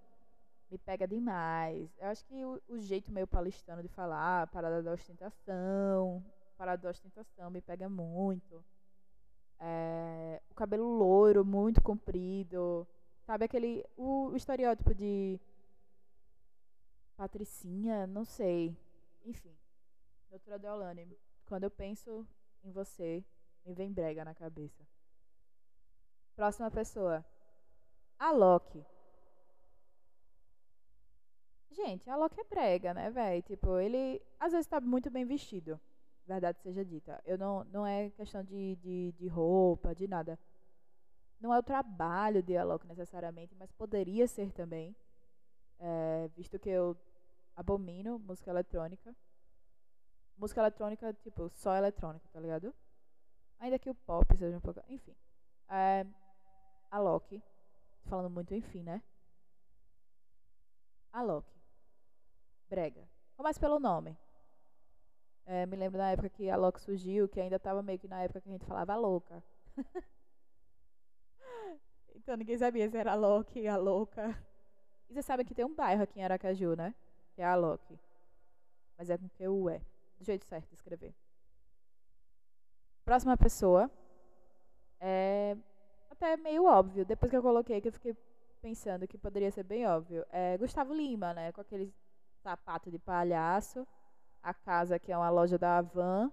me 0.71 0.77
pega 0.77 1.05
demais. 1.05 1.93
Eu 1.99 2.07
acho 2.07 2.25
que 2.25 2.45
o, 2.45 2.61
o 2.69 2.79
jeito 2.79 3.11
meio 3.11 3.27
palestano 3.27 3.81
de 3.81 3.89
falar, 3.89 4.47
parada 4.47 4.81
da 4.81 4.93
ostentação, 4.93 6.23
parada 6.57 6.81
da 6.81 6.89
ostentação 6.89 7.51
me 7.51 7.61
pega 7.61 7.89
muito. 7.89 8.63
É, 9.59 10.41
o 10.49 10.55
cabelo 10.55 10.85
loiro, 10.85 11.43
muito 11.43 11.81
comprido. 11.81 12.87
Sabe 13.25 13.45
aquele. 13.45 13.85
O, 13.97 14.29
o 14.29 14.35
estereótipo 14.35 14.95
de. 14.95 15.39
Patricinha, 17.17 18.07
não 18.07 18.23
sei. 18.23 18.75
Enfim. 19.25 19.55
Doutora 20.29 20.57
Deolane, 20.57 21.19
quando 21.45 21.65
eu 21.65 21.69
penso 21.69 22.25
em 22.63 22.71
você, 22.71 23.23
me 23.65 23.73
vem 23.73 23.91
brega 23.91 24.23
na 24.23 24.33
cabeça. 24.33 24.87
Próxima 26.33 26.71
pessoa. 26.71 27.23
A 28.17 28.31
Loki. 28.31 28.83
Gente, 31.71 32.09
a 32.09 32.17
Loki 32.17 32.39
é 32.39 32.43
brega, 32.43 32.93
né, 32.93 33.09
velho? 33.09 33.41
Tipo, 33.43 33.77
ele 33.79 34.21
às 34.37 34.51
vezes 34.51 34.67
tá 34.67 34.81
muito 34.81 35.09
bem 35.09 35.23
vestido. 35.25 35.79
Verdade 36.27 36.59
seja 36.61 36.83
dita. 36.83 37.21
Eu 37.25 37.37
não, 37.37 37.63
não 37.65 37.87
é 37.87 38.09
questão 38.11 38.43
de, 38.43 38.75
de, 38.75 39.13
de 39.13 39.27
roupa, 39.27 39.95
de 39.95 40.05
nada. 40.05 40.37
Não 41.39 41.53
é 41.53 41.57
o 41.57 41.63
trabalho 41.63 42.43
de 42.43 42.57
Alok 42.57 42.85
necessariamente, 42.85 43.55
mas 43.55 43.71
poderia 43.71 44.27
ser 44.27 44.51
também. 44.51 44.95
É, 45.79 46.29
visto 46.35 46.59
que 46.59 46.69
eu 46.69 46.95
abomino 47.55 48.19
música 48.19 48.51
eletrônica. 48.51 49.15
Música 50.37 50.61
eletrônica, 50.61 51.13
tipo, 51.23 51.49
só 51.49 51.75
eletrônica, 51.75 52.27
tá 52.33 52.39
ligado? 52.39 52.75
Ainda 53.59 53.79
que 53.79 53.89
o 53.89 53.95
pop 53.95 54.25
seja 54.35 54.57
um 54.57 54.61
pouco. 54.61 54.81
Enfim. 54.89 55.15
É, 55.69 56.05
a 56.89 56.99
Loki. 56.99 57.41
Falando 58.05 58.29
muito 58.29 58.53
enfim, 58.53 58.83
né? 58.83 59.01
A 61.13 61.21
Loki 61.21 61.60
brega. 62.71 63.05
Começa 63.35 63.59
pelo 63.59 63.81
nome. 63.81 64.17
É, 65.45 65.65
me 65.65 65.75
lembro 65.75 65.97
da 65.97 66.11
época 66.11 66.29
que 66.29 66.49
a 66.49 66.55
Loki 66.55 66.79
surgiu, 66.79 67.27
que 67.27 67.41
ainda 67.41 67.57
estava 67.57 67.83
meio 67.83 67.99
que 67.99 68.07
na 68.07 68.21
época 68.23 68.39
que 68.39 68.47
a 68.47 68.51
gente 68.53 68.65
falava 68.65 68.95
louca. 68.95 69.43
então 72.15 72.37
ninguém 72.37 72.57
sabia 72.57 72.89
se 72.89 72.95
era 72.95 73.11
a 73.11 73.15
Loki, 73.15 73.67
a 73.67 73.75
louca. 73.75 74.41
E 75.09 75.13
você 75.13 75.21
sabe 75.21 75.43
que 75.43 75.53
tem 75.53 75.65
um 75.65 75.75
bairro 75.75 76.03
aqui 76.03 76.21
em 76.21 76.23
Aracaju, 76.23 76.73
né? 76.77 76.95
Que 77.33 77.41
é 77.41 77.45
a 77.45 77.55
Loki. 77.55 77.99
Mas 78.97 79.09
é 79.09 79.17
com 79.17 79.27
que 79.27 79.43
é. 79.43 79.81
Do 80.17 80.23
jeito 80.23 80.45
certo 80.45 80.69
de 80.69 80.75
escrever. 80.75 81.13
Próxima 83.03 83.35
pessoa. 83.35 83.91
É 84.97 85.57
até 86.09 86.37
meio 86.37 86.63
óbvio. 86.63 87.03
Depois 87.03 87.29
que 87.29 87.35
eu 87.35 87.41
coloquei, 87.41 87.81
que 87.81 87.89
eu 87.89 87.93
fiquei 87.93 88.15
pensando 88.61 89.07
que 89.07 89.17
poderia 89.17 89.51
ser 89.51 89.63
bem 89.63 89.85
óbvio. 89.85 90.25
É 90.31 90.57
Gustavo 90.57 90.93
Lima, 90.93 91.33
né? 91.33 91.51
Com 91.51 91.59
aquele 91.59 91.93
sapato 92.41 92.89
de 92.91 92.99
palhaço, 92.99 93.87
a 94.41 94.53
casa 94.53 94.99
que 94.99 95.11
é 95.11 95.17
uma 95.17 95.29
loja 95.29 95.57
da 95.57 95.77
Avan, 95.77 96.31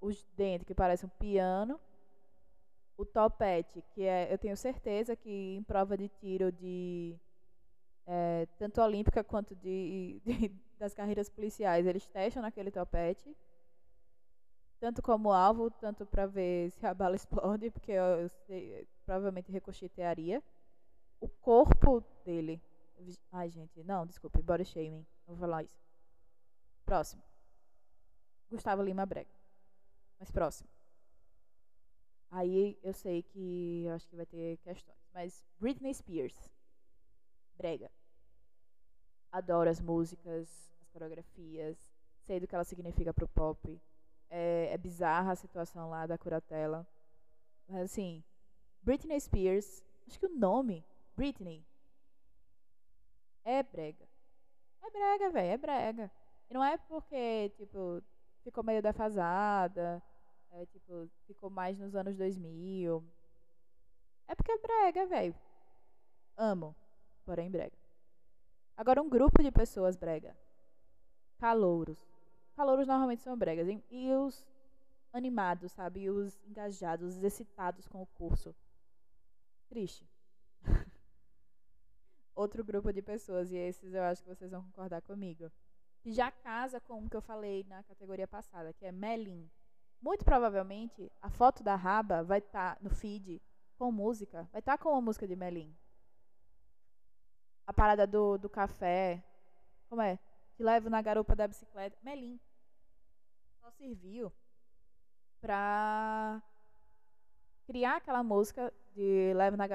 os 0.00 0.24
dentes 0.36 0.66
que 0.66 0.74
parecem 0.74 1.06
um 1.06 1.18
piano, 1.18 1.80
o 2.96 3.04
topete, 3.04 3.82
que 3.90 4.04
é, 4.04 4.32
eu 4.32 4.38
tenho 4.38 4.56
certeza 4.56 5.14
que 5.14 5.56
em 5.56 5.62
prova 5.62 5.96
de 5.96 6.08
tiro 6.08 6.50
de 6.50 7.14
é, 8.06 8.46
tanto 8.58 8.80
olímpica 8.80 9.22
quanto 9.22 9.54
de, 9.54 10.20
de, 10.24 10.48
das 10.78 10.94
carreiras 10.94 11.28
policiais, 11.28 11.86
eles 11.86 12.06
testam 12.06 12.42
naquele 12.42 12.70
topete, 12.70 13.36
tanto 14.80 15.02
como 15.02 15.32
alvo, 15.32 15.70
tanto 15.70 16.06
para 16.06 16.26
ver 16.26 16.70
se 16.70 16.86
a 16.86 16.94
bala 16.94 17.16
explode, 17.16 17.70
porque 17.70 17.92
eu, 17.92 18.04
eu 18.20 18.28
sei, 18.28 18.86
provavelmente 19.04 19.52
ricochetearia. 19.52 20.42
O 21.18 21.28
corpo 21.28 22.04
dele, 22.24 22.60
ai 23.32 23.48
gente, 23.48 23.82
não, 23.82 24.06
desculpe, 24.06 24.42
body 24.42 24.64
shaming. 24.64 25.06
Vou 25.26 25.36
falar 25.36 25.64
isso. 25.64 25.80
Próximo. 26.84 27.22
Gustavo 28.48 28.82
Lima 28.82 29.04
Brega. 29.04 29.34
Mas 30.18 30.30
próximo. 30.30 30.68
Aí 32.30 32.78
eu 32.82 32.92
sei 32.92 33.22
que 33.22 33.84
eu 33.86 33.94
acho 33.94 34.06
que 34.08 34.16
vai 34.16 34.26
ter 34.26 34.56
questões. 34.58 34.98
Mas 35.12 35.44
Britney 35.58 35.92
Spears. 35.94 36.50
Brega. 37.56 37.90
Adoro 39.32 39.68
as 39.68 39.80
músicas, 39.80 40.72
as 40.80 40.88
coreografias. 40.90 41.76
Sei 42.24 42.40
do 42.40 42.46
que 42.46 42.54
ela 42.54 42.64
significa 42.64 43.12
pro 43.12 43.28
pop. 43.28 43.80
É, 44.30 44.70
é 44.72 44.78
bizarra 44.78 45.32
a 45.32 45.36
situação 45.36 45.90
lá 45.90 46.06
da 46.06 46.18
curatela. 46.18 46.86
Mas 47.68 47.82
assim, 47.82 48.22
Britney 48.82 49.20
Spears. 49.20 49.84
Acho 50.06 50.20
que 50.20 50.26
o 50.26 50.38
nome, 50.38 50.84
Britney, 51.16 51.66
é 53.44 53.60
brega. 53.62 54.05
É 54.82 54.90
brega, 54.90 55.30
velho, 55.30 55.52
é 55.52 55.56
brega. 55.56 56.10
E 56.48 56.54
não 56.54 56.64
é 56.64 56.76
porque, 56.78 57.50
tipo, 57.56 58.02
ficou 58.42 58.64
meio 58.64 58.82
defasada, 58.82 60.02
É 60.50 60.66
tipo, 60.66 61.08
ficou 61.26 61.50
mais 61.50 61.78
nos 61.78 61.94
anos 61.94 62.16
2000. 62.16 63.04
É 64.28 64.34
porque 64.34 64.52
é 64.52 64.58
brega, 64.58 65.06
velho. 65.06 65.34
Amo, 66.36 66.74
porém 67.24 67.50
brega. 67.50 67.76
Agora, 68.76 69.02
um 69.02 69.08
grupo 69.08 69.42
de 69.42 69.50
pessoas 69.50 69.96
brega. 69.96 70.36
Calouros. 71.38 71.98
Calouros 72.54 72.86
normalmente 72.86 73.22
são 73.22 73.36
bregas. 73.36 73.68
E 73.90 74.12
os 74.12 74.44
animados, 75.12 75.72
sabe? 75.72 76.00
E 76.02 76.10
os 76.10 76.38
engajados, 76.46 77.16
os 77.16 77.22
excitados 77.22 77.86
com 77.88 78.02
o 78.02 78.06
curso. 78.06 78.54
Triste. 79.68 80.06
Outro 82.36 82.62
grupo 82.62 82.92
de 82.92 83.00
pessoas, 83.00 83.50
e 83.50 83.56
esses 83.56 83.94
eu 83.94 84.02
acho 84.02 84.22
que 84.22 84.28
vocês 84.28 84.50
vão 84.50 84.62
concordar 84.62 85.00
comigo. 85.00 85.50
Que 86.02 86.12
já 86.12 86.30
casa 86.30 86.78
com 86.78 87.02
o 87.02 87.08
que 87.08 87.16
eu 87.16 87.22
falei 87.22 87.64
na 87.64 87.82
categoria 87.82 88.28
passada, 88.28 88.74
que 88.74 88.84
é 88.84 88.92
Melin. 88.92 89.50
Muito 90.02 90.22
provavelmente 90.22 91.10
a 91.22 91.30
foto 91.30 91.64
da 91.64 91.74
Raba 91.74 92.22
vai 92.22 92.38
estar 92.40 92.74
tá 92.74 92.80
no 92.82 92.90
feed 92.90 93.40
com 93.78 93.90
música. 93.90 94.46
Vai 94.52 94.60
estar 94.60 94.76
tá 94.76 94.84
com 94.84 94.94
a 94.94 95.00
música 95.00 95.26
de 95.26 95.34
Melin. 95.34 95.74
A 97.66 97.72
parada 97.72 98.06
do, 98.06 98.36
do 98.36 98.50
café. 98.50 99.24
Como 99.88 100.02
é? 100.02 100.18
Te 100.56 100.62
levo 100.62 100.90
na 100.90 101.00
garupa 101.00 101.34
da 101.34 101.48
bicicleta. 101.48 101.96
Melim. 102.02 102.38
Só 103.62 103.70
serviu 103.70 104.30
pra 105.40 106.42
criar 107.66 107.96
aquela 107.96 108.22
música 108.22 108.70
de 108.94 109.32
Leve 109.32 109.56
na, 109.56 109.66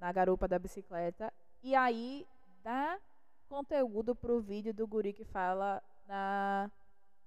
na 0.00 0.12
garupa 0.12 0.48
da 0.48 0.58
bicicleta 0.58 1.30
e 1.62 1.74
aí 1.74 2.26
dar 2.62 3.00
conteúdo 3.48 4.14
pro 4.14 4.40
vídeo 4.40 4.72
do 4.74 4.86
guri 4.86 5.12
que 5.12 5.24
fala 5.24 5.82
na 6.06 6.70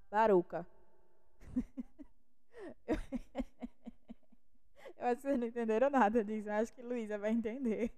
baruca. 0.09 0.65
Eu 4.97 5.07
acho 5.07 5.15
que 5.15 5.21
vocês 5.23 5.39
não 5.39 5.47
entenderam 5.47 5.89
nada 5.89 6.23
disso. 6.23 6.47
Eu 6.47 6.53
acho 6.53 6.71
que 6.73 6.81
Luísa 6.83 7.17
vai 7.17 7.31
entender. 7.31 7.91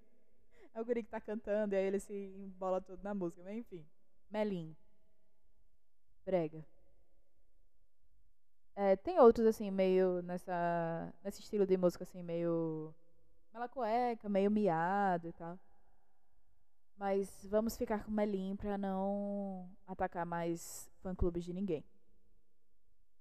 É 0.73 0.79
o 0.79 0.85
guri 0.85 1.03
que 1.03 1.09
tá 1.09 1.19
cantando 1.19 1.75
e 1.75 1.77
aí 1.77 1.85
ele 1.85 1.99
se 1.99 2.13
embola 2.13 2.79
todo 2.79 3.03
na 3.03 3.13
música. 3.13 3.43
Mas 3.43 3.57
enfim. 3.57 3.85
Melim. 4.31 4.75
Brega. 6.25 6.65
É, 8.75 8.95
tem 8.95 9.19
outros, 9.19 9.45
assim, 9.45 9.69
meio 9.69 10.21
nessa, 10.23 11.13
nesse 11.23 11.41
estilo 11.41 11.65
de 11.67 11.77
música, 11.77 12.03
assim, 12.03 12.23
meio 12.23 12.93
melacueca, 13.53 14.27
meio 14.27 14.49
miado 14.49 15.27
e 15.27 15.33
tal. 15.33 15.59
Mas 16.97 17.45
vamos 17.45 17.75
ficar 17.75 18.03
com 18.03 18.11
Melim 18.11 18.55
pra 18.55 18.77
não 18.77 19.69
atacar 19.85 20.25
mais 20.25 20.89
fã-clubes 21.01 21.43
de 21.43 21.53
ninguém. 21.53 21.83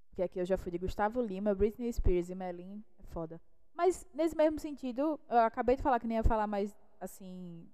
Porque 0.08 0.22
aqui 0.22 0.38
eu 0.38 0.44
já 0.44 0.58
fui 0.58 0.70
de 0.70 0.78
Gustavo 0.78 1.20
Lima, 1.22 1.54
Britney 1.54 1.92
Spears 1.92 2.28
e 2.28 2.34
Melim 2.34 2.84
é 2.98 3.02
foda. 3.04 3.40
Mas 3.74 4.06
nesse 4.14 4.36
mesmo 4.36 4.58
sentido, 4.58 5.18
eu 5.28 5.38
acabei 5.38 5.76
de 5.76 5.82
falar 5.82 5.98
que 5.98 6.06
nem 6.06 6.18
ia 6.18 6.22
falar 6.22 6.46
mais 6.46 6.76
assim, 7.00 7.66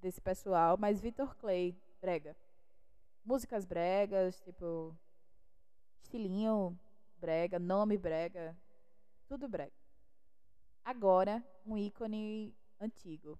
desse 0.00 0.20
pessoal, 0.20 0.76
mas 0.78 1.00
Victor 1.00 1.36
Clay, 1.36 1.78
brega. 2.00 2.36
Músicas 3.24 3.64
bregas, 3.64 4.40
tipo, 4.40 4.96
estilinho 6.02 6.78
brega, 7.18 7.58
nome 7.58 7.96
brega, 7.96 8.56
tudo 9.26 9.48
brega. 9.48 9.72
Agora, 10.84 11.42
um 11.64 11.78
ícone 11.78 12.54
antigo, 12.80 13.38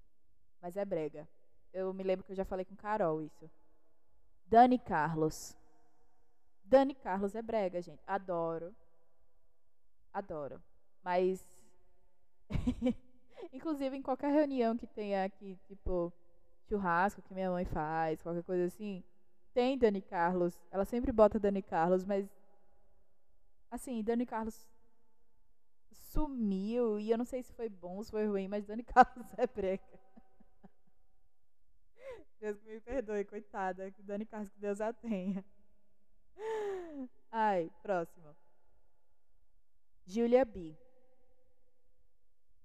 mas 0.60 0.76
é 0.76 0.84
brega. 0.84 1.28
Eu 1.74 1.92
me 1.92 2.02
lembro 2.02 2.24
que 2.24 2.32
eu 2.32 2.36
já 2.36 2.44
falei 2.46 2.64
com 2.64 2.74
Carol 2.74 3.22
isso. 3.22 3.50
Dani 4.46 4.78
Carlos. 4.78 5.54
Dani 6.64 6.94
Carlos 6.94 7.34
é 7.34 7.42
brega, 7.42 7.82
gente. 7.82 8.02
Adoro. 8.06 8.74
Adoro. 10.14 10.62
Mas 11.02 11.46
Inclusive, 13.52 13.96
em 13.96 14.02
qualquer 14.02 14.32
reunião 14.32 14.76
que 14.76 14.86
tenha 14.86 15.24
aqui, 15.24 15.56
tipo, 15.66 16.12
churrasco 16.68 17.22
que 17.22 17.34
minha 17.34 17.50
mãe 17.50 17.64
faz, 17.64 18.22
qualquer 18.22 18.42
coisa 18.42 18.64
assim, 18.64 19.02
tem 19.52 19.78
Dani 19.78 20.02
Carlos. 20.02 20.58
Ela 20.70 20.84
sempre 20.84 21.12
bota 21.12 21.38
Dani 21.38 21.62
Carlos, 21.62 22.04
mas. 22.04 22.28
Assim, 23.70 24.02
Dani 24.02 24.24
Carlos 24.24 24.68
sumiu 25.92 27.00
e 27.00 27.10
eu 27.10 27.18
não 27.18 27.24
sei 27.24 27.42
se 27.42 27.52
foi 27.52 27.68
bom 27.68 27.96
ou 27.96 28.04
se 28.04 28.10
foi 28.10 28.26
ruim, 28.26 28.46
mas 28.48 28.64
Dani 28.64 28.82
Carlos 28.84 29.26
é 29.36 29.46
breca. 29.46 29.93
Deus 32.44 32.60
me 32.62 32.78
perdoe, 32.78 33.24
coitada. 33.24 33.90
Dani 34.00 34.26
Carlos, 34.26 34.50
que 34.50 34.60
Deus 34.60 34.78
a 34.78 34.92
tenha. 34.92 35.42
Ai, 37.32 37.70
próximo. 37.82 38.36
Julia 40.04 40.44
B. 40.44 40.76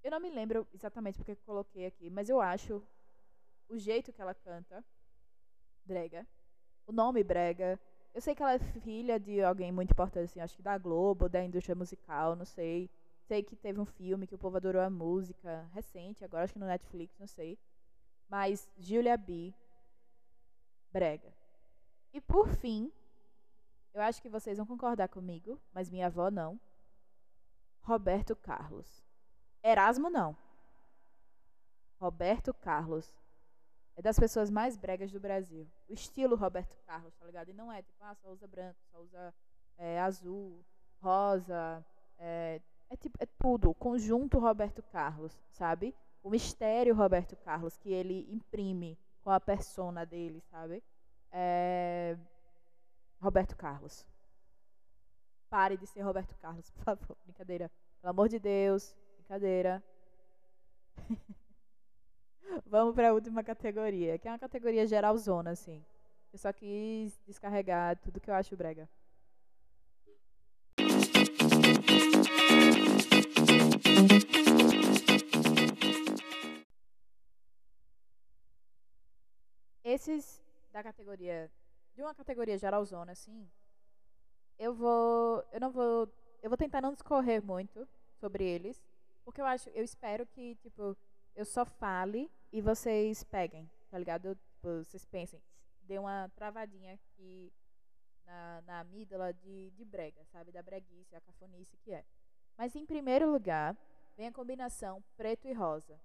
Eu 0.03 0.11
não 0.11 0.19
me 0.19 0.29
lembro 0.29 0.67
exatamente 0.73 1.17
porque 1.17 1.33
coloquei 1.37 1.85
aqui, 1.85 2.09
mas 2.09 2.27
eu 2.27 2.41
acho 2.41 2.83
o 3.69 3.77
jeito 3.77 4.11
que 4.11 4.21
ela 4.21 4.33
canta 4.33 4.83
brega. 5.85 6.27
O 6.85 6.91
nome 6.91 7.23
brega. 7.23 7.79
Eu 8.13 8.19
sei 8.19 8.35
que 8.35 8.43
ela 8.43 8.55
é 8.55 8.59
filha 8.59 9.17
de 9.17 9.41
alguém 9.41 9.71
muito 9.71 9.91
importante, 9.91 10.25
assim, 10.25 10.41
acho 10.41 10.57
que 10.57 10.61
da 10.61 10.77
Globo, 10.77 11.29
da 11.29 11.41
indústria 11.41 11.75
musical, 11.75 12.35
não 12.35 12.45
sei. 12.45 12.89
Sei 13.21 13.41
que 13.41 13.55
teve 13.55 13.79
um 13.79 13.85
filme 13.85 14.27
que 14.27 14.35
o 14.35 14.39
povo 14.39 14.57
adorou 14.57 14.81
a 14.81 14.89
música, 14.89 15.69
recente, 15.71 16.25
agora 16.25 16.43
acho 16.43 16.53
que 16.53 16.59
no 16.59 16.65
Netflix, 16.65 17.17
não 17.17 17.27
sei. 17.27 17.57
Mas 18.27 18.69
Julia 18.77 19.15
B. 19.15 19.53
Brega. 20.91 21.33
E 22.13 22.19
por 22.19 22.47
fim, 22.47 22.91
eu 23.93 24.01
acho 24.01 24.21
que 24.21 24.29
vocês 24.29 24.57
vão 24.57 24.65
concordar 24.65 25.07
comigo, 25.09 25.59
mas 25.73 25.89
minha 25.89 26.07
avó 26.07 26.31
não. 26.31 26.59
Roberto 27.81 28.35
Carlos. 28.35 29.03
Erasmo 29.63 30.09
não. 30.09 30.35
Roberto 31.99 32.53
Carlos. 32.53 33.11
É 33.95 34.01
das 34.01 34.17
pessoas 34.17 34.49
mais 34.49 34.77
bregas 34.77 35.11
do 35.11 35.19
Brasil. 35.19 35.67
O 35.87 35.93
estilo 35.93 36.35
Roberto 36.35 36.77
Carlos, 36.85 37.13
tá 37.15 37.25
ligado? 37.25 37.49
E 37.49 37.53
não 37.53 37.71
é 37.71 37.81
tipo, 37.81 38.01
ah, 38.01 38.15
só 38.15 38.29
usa 38.29 38.47
branco, 38.47 38.79
só 38.89 38.99
usa 38.99 39.33
é, 39.77 39.99
azul, 39.99 40.63
rosa. 41.01 41.85
É, 42.17 42.61
é, 42.89 42.95
tipo, 42.95 43.17
é 43.21 43.25
tudo. 43.25 43.69
O 43.69 43.75
conjunto 43.75 44.39
Roberto 44.39 44.81
Carlos, 44.83 45.37
sabe? 45.51 45.93
O 46.23 46.29
mistério 46.29 46.95
Roberto 46.95 47.35
Carlos 47.35 47.77
que 47.77 47.91
ele 47.91 48.25
imprime 48.31 48.97
com 49.23 49.29
a 49.29 49.39
persona 49.39 50.05
dele, 50.05 50.41
sabe? 50.49 50.83
É... 51.31 52.17
Roberto 53.21 53.55
Carlos. 53.55 54.05
Pare 55.49 55.77
de 55.77 55.87
ser 55.87 56.01
Roberto 56.01 56.35
Carlos, 56.37 56.69
por 56.71 56.83
favor. 56.83 57.17
Brincadeira. 57.25 57.71
Pelo 58.01 58.11
amor 58.11 58.29
de 58.29 58.39
Deus. 58.39 58.95
Brincadeira. 59.17 59.83
Vamos 62.65 62.95
para 62.95 63.09
a 63.09 63.13
última 63.13 63.43
categoria, 63.43 64.17
que 64.17 64.27
é 64.27 64.31
uma 64.31 64.39
categoria 64.39 64.87
geralzona, 64.87 65.51
assim. 65.51 65.85
Eu 66.31 66.39
só 66.39 66.51
quis 66.53 67.19
descarregar 67.25 67.97
tudo 67.97 68.19
que 68.19 68.29
eu 68.29 68.33
acho 68.33 68.55
brega. 68.55 68.89
Esses 79.89 80.39
da 80.71 80.83
categoria 80.83 81.51
de 81.95 82.03
uma 82.03 82.13
categoria 82.13 82.55
geralzona 82.59 83.13
assim, 83.13 83.49
eu 84.59 84.71
vou, 84.71 85.43
eu 85.51 85.59
não 85.59 85.71
vou, 85.71 86.07
eu 86.43 86.49
vou 86.51 86.57
tentar 86.57 86.79
não 86.79 86.93
discorrer 86.93 87.43
muito 87.43 87.89
sobre 88.13 88.43
eles, 88.43 88.79
porque 89.25 89.41
eu 89.41 89.47
acho, 89.47 89.67
eu 89.69 89.83
espero 89.83 90.27
que, 90.27 90.53
tipo, 90.57 90.95
eu 91.35 91.43
só 91.43 91.65
fale 91.65 92.31
e 92.51 92.61
vocês 92.61 93.23
peguem, 93.23 93.67
tá 93.89 93.97
ligado? 93.97 94.35
Tipo, 94.35 94.83
vocês 94.83 95.05
pensem, 95.05 95.41
dê 95.81 95.97
uma 95.97 96.29
travadinha 96.35 96.93
aqui 96.93 97.51
na, 98.27 98.61
na 98.67 98.79
amígdala 98.81 99.33
de, 99.33 99.71
de 99.71 99.85
brega, 99.85 100.23
sabe? 100.25 100.51
Da 100.51 100.61
breguice, 100.61 101.15
a 101.15 101.21
cafonice 101.21 101.75
que 101.77 101.91
é. 101.91 102.05
Mas 102.55 102.75
em 102.75 102.85
primeiro 102.85 103.31
lugar, 103.31 103.75
vem 104.15 104.27
a 104.27 104.31
combinação 104.31 105.03
preto 105.17 105.47
e 105.47 105.53
rosa. 105.53 105.99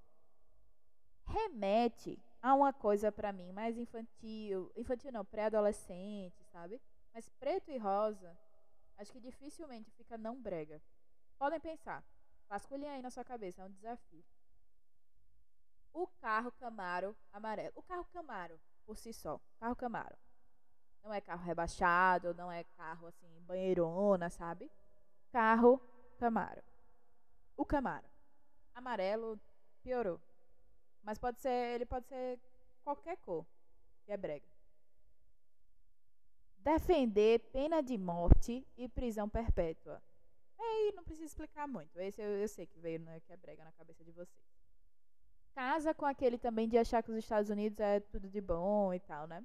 Remete 1.26 2.18
a 2.44 2.52
uma 2.52 2.74
coisa 2.74 3.10
para 3.10 3.32
mim 3.32 3.52
mais 3.52 3.78
infantil, 3.78 4.70
infantil 4.76 5.10
não, 5.10 5.24
pré-adolescente, 5.24 6.44
sabe? 6.52 6.78
Mas 7.14 7.26
preto 7.30 7.70
e 7.70 7.78
rosa, 7.78 8.38
acho 8.98 9.10
que 9.10 9.18
dificilmente 9.18 9.90
fica 9.92 10.18
não 10.18 10.38
brega. 10.42 10.78
Podem 11.38 11.58
pensar. 11.58 12.04
Vasculhem 12.46 12.90
aí 12.90 13.00
na 13.00 13.10
sua 13.10 13.24
cabeça, 13.24 13.62
é 13.62 13.64
um 13.64 13.70
desafio. 13.70 14.22
O 15.90 16.06
carro 16.06 16.52
Camaro 16.52 17.16
amarelo. 17.32 17.72
O 17.76 17.82
carro 17.82 18.04
Camaro, 18.12 18.60
por 18.84 18.98
si 18.98 19.14
só. 19.14 19.40
Carro 19.58 19.74
Camaro. 19.74 20.16
Não 21.02 21.14
é 21.14 21.22
carro 21.22 21.42
rebaixado, 21.42 22.34
não 22.34 22.52
é 22.52 22.62
carro 22.76 23.06
assim, 23.06 23.40
banheirona, 23.46 24.28
sabe? 24.28 24.70
Carro 25.32 25.80
Camaro. 26.18 26.62
O 27.56 27.64
Camaro. 27.64 28.06
Amarelo 28.74 29.40
piorou. 29.82 30.20
Mas 31.04 31.18
pode 31.18 31.40
ser, 31.40 31.74
ele 31.74 31.86
pode 31.86 32.06
ser 32.06 32.40
qualquer 32.82 33.16
cor. 33.18 33.46
E 34.08 34.12
é 34.12 34.16
brega. 34.16 34.46
Defender 36.58 37.40
pena 37.52 37.82
de 37.82 37.96
morte 37.98 38.66
e 38.76 38.88
prisão 38.88 39.28
perpétua. 39.28 40.02
Aí 40.58 40.92
não 40.96 41.04
precisa 41.04 41.26
explicar 41.26 41.68
muito. 41.68 42.00
Esse 42.00 42.22
eu, 42.22 42.30
eu 42.30 42.48
sei 42.48 42.66
que 42.66 42.78
veio, 42.78 42.98
né, 43.00 43.20
que 43.20 43.32
é 43.32 43.36
brega 43.36 43.62
na 43.62 43.72
cabeça 43.72 44.02
de 44.02 44.12
vocês. 44.12 44.44
Casa 45.54 45.94
com 45.94 46.06
aquele 46.06 46.38
também 46.38 46.68
de 46.68 46.78
achar 46.78 47.02
que 47.02 47.12
os 47.12 47.18
Estados 47.18 47.50
Unidos 47.50 47.78
é 47.78 48.00
tudo 48.00 48.28
de 48.28 48.40
bom 48.40 48.92
e 48.92 48.98
tal, 48.98 49.26
né? 49.26 49.44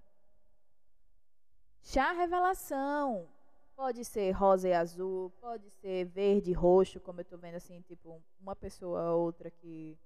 Chá 1.82 2.14
revelação. 2.14 3.30
Pode 3.76 4.04
ser 4.04 4.32
rosa 4.32 4.68
e 4.68 4.74
azul, 4.74 5.30
pode 5.40 5.70
ser 5.70 6.06
verde 6.06 6.52
e 6.52 6.54
roxo, 6.54 7.00
como 7.00 7.22
eu 7.22 7.26
tô 7.26 7.38
vendo 7.38 7.56
assim, 7.56 7.82
tipo, 7.82 8.22
uma 8.40 8.56
pessoa 8.56 9.14
ou 9.14 9.26
outra 9.26 9.50
que, 9.50 9.98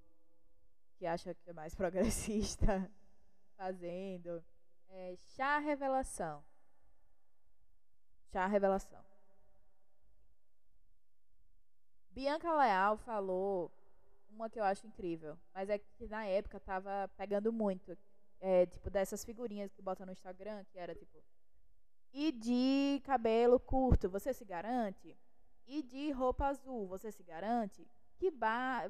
que 0.97 1.05
acha 1.05 1.33
que 1.33 1.49
é 1.49 1.53
mais 1.53 1.73
progressista 1.75 2.89
fazendo. 3.55 4.43
É, 4.89 5.15
chá 5.35 5.59
revelação. 5.59 6.43
Chá 8.31 8.45
revelação. 8.47 9.03
Bianca 12.11 12.53
Leal 12.55 12.97
falou 12.97 13.71
uma 14.29 14.49
que 14.49 14.59
eu 14.59 14.63
acho 14.63 14.85
incrível, 14.85 15.37
mas 15.53 15.69
é 15.69 15.77
que 15.79 16.07
na 16.07 16.25
época 16.25 16.59
tava 16.59 17.09
pegando 17.17 17.51
muito. 17.51 17.97
É, 18.39 18.65
tipo, 18.65 18.89
dessas 18.89 19.23
figurinhas 19.23 19.71
que 19.73 19.81
botam 19.81 20.05
no 20.05 20.11
Instagram, 20.11 20.63
que 20.65 20.77
era 20.77 20.93
tipo. 20.93 21.23
E 22.11 22.31
de 22.31 23.01
cabelo 23.03 23.59
curto, 23.59 24.09
você 24.09 24.33
se 24.33 24.45
garante? 24.45 25.17
E 25.65 25.81
de 25.81 26.11
roupa 26.11 26.47
azul, 26.47 26.87
você 26.87 27.11
se 27.11 27.23
garante? 27.23 27.87
Que 28.17 28.31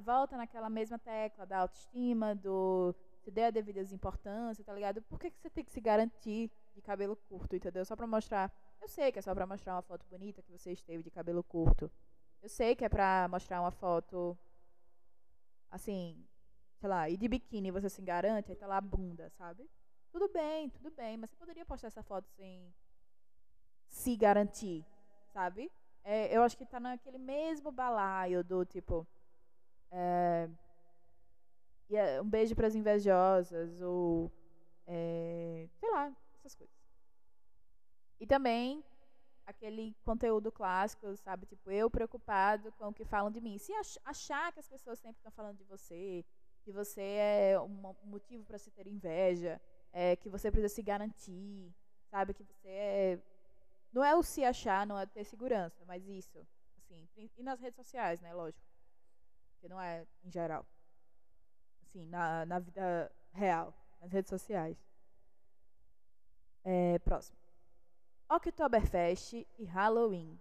volta 0.01 0.37
naquela 0.37 0.69
mesma 0.69 0.99
tecla 0.99 1.45
da 1.45 1.59
autoestima, 1.59 2.35
do 2.35 2.95
se 3.23 3.31
der 3.31 3.45
a 3.45 3.51
devida 3.51 3.81
importância, 3.93 4.63
tá 4.63 4.73
ligado? 4.73 5.01
Por 5.03 5.17
que, 5.17 5.31
que 5.31 5.39
você 5.39 5.49
tem 5.49 5.63
que 5.63 5.71
se 5.71 5.79
garantir 5.79 6.51
de 6.75 6.81
cabelo 6.81 7.15
curto, 7.15 7.55
entendeu? 7.55 7.85
Só 7.85 7.95
pra 7.95 8.05
mostrar. 8.05 8.51
Eu 8.81 8.87
sei 8.87 9.11
que 9.11 9.19
é 9.19 9.21
só 9.21 9.33
pra 9.33 9.47
mostrar 9.47 9.75
uma 9.75 9.81
foto 9.81 10.05
bonita 10.07 10.41
que 10.41 10.51
você 10.51 10.71
esteve 10.73 11.01
de 11.01 11.09
cabelo 11.09 11.43
curto. 11.43 11.89
Eu 12.41 12.49
sei 12.49 12.75
que 12.75 12.83
é 12.83 12.89
pra 12.89 13.27
mostrar 13.29 13.61
uma 13.61 13.71
foto 13.71 14.37
assim, 15.71 16.23
sei 16.75 16.89
lá, 16.89 17.09
e 17.09 17.15
de 17.15 17.27
biquíni 17.27 17.71
você 17.71 17.89
se 17.89 18.01
garante, 18.01 18.51
aí 18.51 18.57
tá 18.57 18.67
lá 18.67 18.77
a 18.77 18.81
bunda, 18.81 19.29
sabe? 19.31 19.69
Tudo 20.11 20.27
bem, 20.27 20.69
tudo 20.69 20.91
bem, 20.91 21.17
mas 21.17 21.29
você 21.29 21.35
poderia 21.37 21.65
postar 21.65 21.87
essa 21.87 22.03
foto 22.03 22.29
sem 22.35 22.71
se 23.87 24.15
garantir, 24.15 24.85
sabe? 25.31 25.71
É, 26.03 26.35
eu 26.35 26.43
acho 26.43 26.57
que 26.57 26.65
tá 26.65 26.79
naquele 26.79 27.17
mesmo 27.17 27.71
balaio 27.71 28.43
do 28.43 28.65
tipo. 28.65 29.07
É, 29.91 30.49
um 32.21 32.29
beijo 32.29 32.55
para 32.55 32.67
as 32.67 32.75
invejosas, 32.75 33.81
ou. 33.81 34.31
É, 34.85 35.69
sei 35.79 35.91
lá, 35.91 36.15
essas 36.35 36.55
coisas. 36.55 36.75
E 38.19 38.27
também 38.27 38.83
aquele 39.45 39.95
conteúdo 40.03 40.51
clássico, 40.51 41.15
sabe? 41.17 41.45
Tipo, 41.45 41.71
eu 41.71 41.89
preocupado 41.89 42.71
com 42.73 42.87
o 42.87 42.93
que 42.93 43.05
falam 43.05 43.31
de 43.31 43.41
mim. 43.41 43.57
Se 43.57 43.73
achar 44.05 44.51
que 44.53 44.59
as 44.59 44.67
pessoas 44.67 44.99
sempre 44.99 45.17
estão 45.17 45.31
falando 45.31 45.57
de 45.57 45.63
você, 45.65 46.25
que 46.63 46.71
você 46.71 47.01
é 47.01 47.59
um 47.59 47.93
motivo 48.05 48.45
para 48.45 48.57
se 48.57 48.71
ter 48.71 48.87
inveja, 48.87 49.61
é, 49.91 50.15
que 50.15 50.29
você 50.29 50.49
precisa 50.49 50.73
se 50.73 50.81
garantir, 50.81 51.73
sabe? 52.09 52.33
Que 52.33 52.43
você 52.43 52.69
é. 52.69 53.19
Não 53.93 54.03
é 54.03 54.15
o 54.15 54.23
se 54.23 54.43
achar, 54.43 54.87
não 54.87 54.97
é 54.97 55.05
ter 55.05 55.23
segurança, 55.23 55.85
mas 55.85 56.05
isso. 56.07 56.45
Assim, 56.77 57.07
e 57.37 57.43
nas 57.43 57.59
redes 57.59 57.75
sociais, 57.75 58.19
né? 58.19 58.33
Lógico. 58.33 58.65
Que 59.61 59.69
não 59.69 59.79
é 59.79 60.05
em 60.23 60.31
geral. 60.31 60.65
Assim, 61.83 62.05
na, 62.07 62.45
na 62.45 62.59
vida 62.59 63.11
real, 63.31 63.73
nas 64.01 64.11
redes 64.11 64.29
sociais. 64.29 64.77
É, 66.63 66.97
próximo. 66.99 67.37
Oktoberfest 68.27 69.33
e 69.33 69.65
Halloween. 69.65 70.39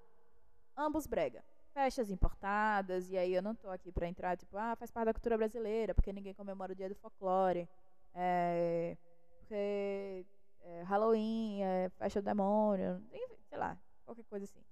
Ambos 0.77 1.07
brega. 1.07 1.45
Festas 1.75 2.11
importadas, 2.11 3.11
e 3.11 3.17
aí 3.17 3.35
eu 3.35 3.43
não 3.43 3.55
tô 3.55 3.69
aqui 3.71 3.91
pra 3.93 4.07
entrar, 4.07 4.37
tipo, 4.37 4.57
ah, 4.57 4.77
faz 4.77 4.91
parte 4.91 5.07
da 5.07 5.15
cultura 5.15 5.39
brasileira, 5.39 5.95
porque 5.95 6.13
ninguém 6.13 6.35
comemora 6.35 6.73
o 6.73 6.77
dia 6.77 6.89
do 6.89 6.95
folclore. 6.95 7.69
É, 8.15 8.97
porque 9.39 10.27
é, 10.63 10.83
Halloween, 10.83 11.63
é 11.63 11.89
festa 11.91 12.21
do 12.21 12.25
demônio, 12.25 13.03
sei 13.49 13.59
lá, 13.59 13.79
qualquer 14.05 14.25
coisa 14.25 14.45
assim. 14.45 14.65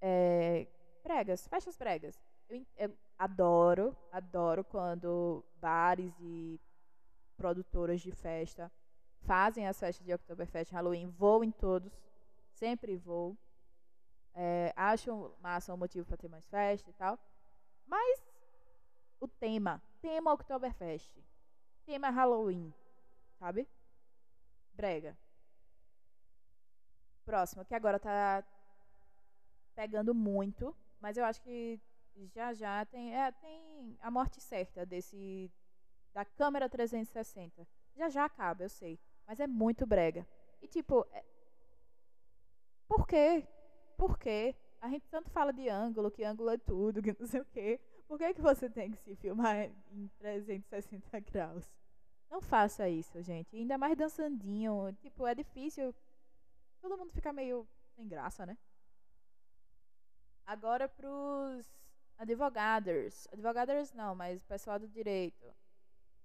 É, 0.00 0.66
pregas, 1.02 1.46
festas 1.46 1.76
pregas. 1.76 2.18
Eu, 2.48 2.66
eu 2.76 2.98
adoro, 3.18 3.96
adoro 4.10 4.64
quando 4.64 5.44
bares 5.56 6.12
e 6.20 6.60
produtoras 7.36 8.00
de 8.00 8.12
festa 8.12 8.70
fazem 9.22 9.66
as 9.66 9.78
festas 9.78 10.04
de 10.04 10.12
Oktoberfest, 10.12 10.72
Halloween, 10.72 11.08
vou 11.08 11.44
em 11.44 11.50
todos, 11.50 11.92
sempre 12.50 12.96
vou. 12.96 13.36
É, 14.34 14.72
acho 14.74 15.34
massa 15.40 15.74
um 15.74 15.76
motivo 15.76 16.06
para 16.06 16.16
ter 16.16 16.28
mais 16.28 16.46
festa 16.48 16.90
e 16.90 16.92
tal. 16.94 17.18
Mas 17.86 18.22
o 19.20 19.28
tema, 19.28 19.82
tema 20.00 20.32
Oktoberfest, 20.32 21.22
tema 21.84 22.10
Halloween, 22.10 22.72
sabe? 23.38 23.68
Brega. 24.72 25.16
Próximo, 27.24 27.64
que 27.64 27.74
agora 27.74 27.98
tá 27.98 28.44
pegando 29.74 30.14
muito, 30.14 30.76
mas 31.00 31.16
eu 31.16 31.24
acho 31.24 31.40
que 31.42 31.80
já 32.34 32.52
já 32.52 32.84
tem, 32.86 33.14
é, 33.16 33.32
tem 33.32 33.96
a 34.00 34.10
morte 34.10 34.40
certa 34.40 34.84
desse 34.84 35.50
da 36.12 36.24
câmera 36.24 36.68
360. 36.68 37.66
Já 37.96 38.08
já 38.08 38.24
acaba, 38.24 38.64
eu 38.64 38.68
sei. 38.68 38.98
Mas 39.26 39.40
é 39.40 39.46
muito 39.46 39.86
brega. 39.86 40.26
E 40.60 40.68
tipo, 40.68 41.06
é... 41.12 41.24
por 42.86 43.06
quê? 43.06 43.46
Por 43.96 44.18
quê? 44.18 44.54
A 44.80 44.88
gente 44.88 45.08
tanto 45.08 45.30
fala 45.30 45.52
de 45.52 45.68
ângulo, 45.68 46.10
que 46.10 46.24
ângulo 46.24 46.50
é 46.50 46.58
tudo, 46.58 47.02
que 47.02 47.16
não 47.18 47.26
sei 47.26 47.40
o 47.40 47.44
quê. 47.46 47.80
Por 48.06 48.18
que, 48.18 48.34
que 48.34 48.42
você 48.42 48.68
tem 48.68 48.90
que 48.90 48.98
se 48.98 49.14
filmar 49.16 49.70
em 49.90 50.08
360 50.18 51.20
graus? 51.30 51.64
Não 52.32 52.40
faça 52.40 52.88
isso, 52.88 53.20
gente. 53.22 53.54
Ainda 53.54 53.76
mais 53.76 53.94
dançandinho. 53.94 54.90
Tipo, 55.02 55.26
é 55.26 55.34
difícil. 55.34 55.94
Todo 56.80 56.96
mundo 56.96 57.12
fica 57.12 57.30
meio 57.30 57.68
sem 57.94 58.08
graça, 58.08 58.46
né? 58.46 58.56
Agora 60.46 60.88
pros 60.88 61.70
advogados. 62.16 63.28
Advogados 63.30 63.92
não, 63.92 64.14
mas 64.14 64.42
pessoal 64.44 64.78
do 64.78 64.88
direito. 64.88 65.44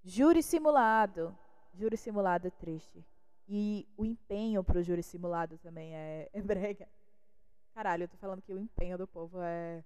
Júri 0.02 0.42
simulado. 0.42 1.38
Júri 1.74 1.98
simulado 1.98 2.48
é 2.48 2.52
triste. 2.52 3.06
E 3.46 3.86
o 3.98 4.06
empenho 4.06 4.64
pro 4.64 4.82
júri 4.82 5.04
simulado 5.04 5.58
também 5.58 5.94
é, 5.94 6.30
é 6.32 6.42
brega. 6.42 6.88
Caralho, 7.74 8.06
eu 8.06 8.08
tô 8.08 8.16
falando 8.16 8.42
que 8.42 8.54
o 8.54 8.60
empenho 8.60 8.98
do 8.98 9.06
povo 9.06 9.42
é. 9.42 9.84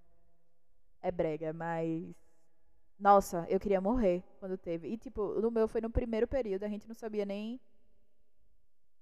É 1.02 1.12
brega, 1.12 1.52
mas. 1.52 2.16
Nossa, 3.02 3.48
eu 3.50 3.60
queria 3.60 3.82
morrer 3.82 4.24
quando 4.40 4.56
teve. 4.56 4.88
E, 4.88 4.96
tipo, 4.96 5.42
no 5.42 5.50
meu 5.50 5.68
foi 5.68 5.82
no 5.82 5.90
primeiro 5.90 6.28
período, 6.28 6.64
a 6.64 6.68
gente 6.70 6.88
não 6.88 6.94
sabia 6.94 7.26
nem. 7.26 7.60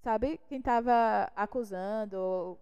Sabe? 0.01 0.39
Quem 0.47 0.62
tava 0.62 1.29
acusando, 1.35 2.57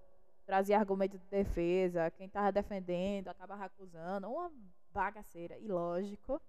trazia 0.48 0.80
argumento 0.80 1.16
de 1.20 1.28
defesa, 1.28 2.10
quem 2.10 2.28
tava 2.28 2.52
defendendo 2.52 3.28
acabava 3.28 3.66
acusando. 3.66 4.28
Uma 4.28 4.52
bagaceira. 4.92 5.56
E 5.60 5.68
lógico, 5.68 6.42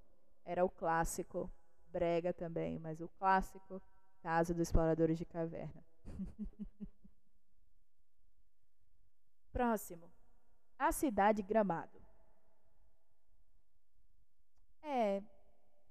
era 0.42 0.64
o 0.64 0.70
clássico 0.70 1.50
brega 1.88 2.32
também, 2.32 2.78
mas 2.78 2.98
o 3.02 3.08
clássico 3.18 3.82
caso 4.22 4.54
dos 4.54 4.68
exploradores 4.68 5.18
de 5.18 5.26
caverna. 5.26 5.84
Próximo. 9.52 10.10
A 10.78 10.92
cidade 10.92 11.42
Gramado. 11.42 12.07
É, 14.82 15.22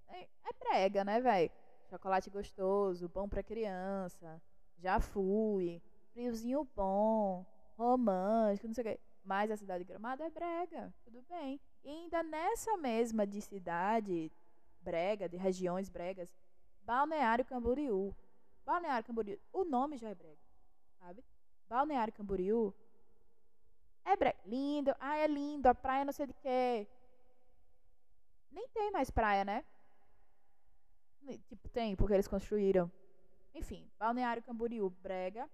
é, 0.09 0.21
é 0.21 0.53
brega, 0.59 1.03
né, 1.03 1.19
velho? 1.19 1.51
Chocolate 1.89 2.29
gostoso, 2.29 3.07
bom 3.09 3.27
pra 3.27 3.43
criança. 3.43 4.41
Já 4.77 4.99
fui. 4.99 5.81
Friozinho 6.11 6.67
bom, 6.75 7.45
romântico, 7.77 8.67
não 8.67 8.73
sei 8.73 8.83
o 8.83 8.87
quê. 8.87 8.99
Mas 9.23 9.51
a 9.51 9.57
cidade 9.57 9.83
Gramado 9.83 10.23
é 10.23 10.29
brega, 10.29 10.93
tudo 11.03 11.21
bem. 11.29 11.59
E 11.83 11.89
ainda 11.89 12.23
nessa 12.23 12.75
mesma 12.77 13.27
de 13.27 13.41
cidade 13.41 14.31
brega, 14.81 15.27
de 15.27 15.37
regiões 15.37 15.89
bregas, 15.89 16.33
Balneário 16.81 17.45
Camboriú. 17.45 18.15
Balneário 18.65 19.05
Camboriú, 19.05 19.37
o 19.51 19.63
nome 19.63 19.97
já 19.97 20.09
é 20.09 20.15
brega, 20.15 20.39
sabe? 20.99 21.23
Balneário 21.69 22.13
Camboriú 22.13 22.73
é 24.05 24.15
brega. 24.15 24.39
Lindo, 24.45 24.95
ah, 24.99 25.17
é 25.17 25.27
lindo, 25.27 25.67
a 25.67 25.75
praia 25.75 26.05
não 26.05 26.13
sei 26.13 26.27
de 26.27 26.33
quê. 26.33 26.87
Nem 28.57 28.67
tem 28.69 28.89
mais 28.89 29.11
praia, 29.11 29.45
né? 29.45 29.63
Tipo, 31.47 31.69
tem, 31.69 31.95
porque 31.95 32.15
eles 32.15 32.27
construíram. 32.27 32.91
Enfim, 33.53 33.87
Balneário 33.99 34.41
Camboriú, 34.41 34.89
brega. 34.89 35.47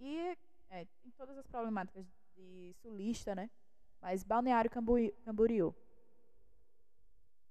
E 0.00 0.34
é, 0.70 0.86
tem 1.02 1.12
todas 1.18 1.36
as 1.36 1.46
problemáticas 1.46 2.06
de 2.34 2.74
sulista, 2.80 3.34
né? 3.34 3.50
Mas 4.00 4.24
Balneário 4.24 4.70
Camboriú. 4.70 5.74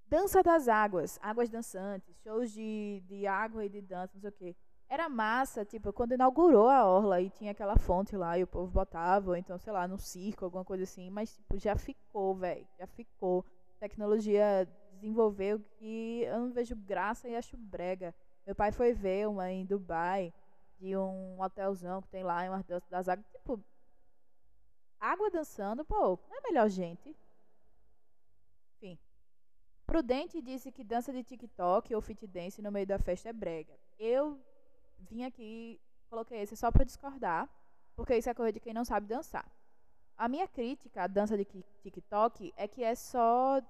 Dança 0.08 0.42
das 0.42 0.66
águas, 0.66 1.20
águas 1.22 1.48
dançantes, 1.48 2.16
shows 2.24 2.50
de, 2.50 3.00
de 3.06 3.28
água 3.28 3.64
e 3.64 3.68
de 3.68 3.80
dança, 3.80 4.10
não 4.14 4.20
sei 4.22 4.30
o 4.30 4.32
quê. 4.32 4.56
era 4.88 5.08
massa, 5.08 5.64
tipo, 5.64 5.92
quando 5.92 6.14
inaugurou 6.14 6.68
a 6.68 6.84
orla 6.84 7.20
e 7.20 7.30
tinha 7.30 7.52
aquela 7.52 7.76
fonte 7.76 8.16
lá 8.16 8.36
e 8.36 8.42
o 8.42 8.46
povo 8.46 8.72
botava, 8.72 9.30
ou 9.30 9.36
então, 9.36 9.56
sei 9.56 9.72
lá, 9.72 9.86
no 9.86 9.98
circo, 9.98 10.44
alguma 10.44 10.64
coisa 10.64 10.82
assim, 10.82 11.10
mas 11.10 11.32
tipo, 11.36 11.58
já 11.58 11.76
ficou, 11.76 12.34
velho, 12.34 12.66
já 12.76 12.88
ficou. 12.88 13.44
Tecnologia 13.78 14.68
desenvolveu 14.92 15.60
que 15.60 16.22
eu 16.24 16.40
não 16.40 16.52
vejo 16.52 16.74
graça 16.74 17.28
e 17.28 17.36
acho 17.36 17.56
brega. 17.56 18.14
Meu 18.44 18.54
pai 18.54 18.72
foi 18.72 18.92
ver 18.92 19.28
uma 19.28 19.50
em 19.50 19.64
Dubai, 19.64 20.32
de 20.78 20.96
um 20.96 21.40
hotelzão 21.40 22.00
que 22.00 22.08
tem 22.08 22.22
lá 22.22 22.44
em 22.44 22.48
uma 22.48 22.64
das 22.88 23.08
águas, 23.08 23.26
tipo, 23.30 23.62
água 25.00 25.30
dançando, 25.30 25.84
pô, 25.84 26.18
não 26.28 26.38
é 26.38 26.40
melhor 26.42 26.68
gente? 26.68 27.16
Enfim. 28.76 28.98
Prudente 29.86 30.40
disse 30.42 30.72
que 30.72 30.84
dança 30.84 31.12
de 31.12 31.22
TikTok 31.22 31.94
ou 31.94 32.00
fit 32.00 32.26
dance 32.26 32.62
no 32.62 32.70
meio 32.70 32.86
da 32.86 32.98
festa 32.98 33.28
é 33.28 33.32
brega. 33.32 33.78
Eu 33.98 34.40
vim 34.98 35.24
aqui, 35.24 35.80
coloquei 36.08 36.40
esse 36.40 36.56
só 36.56 36.70
para 36.70 36.84
discordar, 36.84 37.48
porque 37.96 38.16
isso 38.16 38.30
é 38.30 38.34
coisa 38.34 38.52
de 38.52 38.60
quem 38.60 38.72
não 38.72 38.84
sabe 38.84 39.06
dançar. 39.06 39.50
A 40.18 40.28
minha 40.28 40.48
crítica 40.48 41.04
à 41.04 41.06
dança 41.06 41.36
de 41.36 41.44
TikTok 41.44 42.52
é 42.56 42.66
que 42.66 42.82
é 42.82 42.94
só 42.94 43.62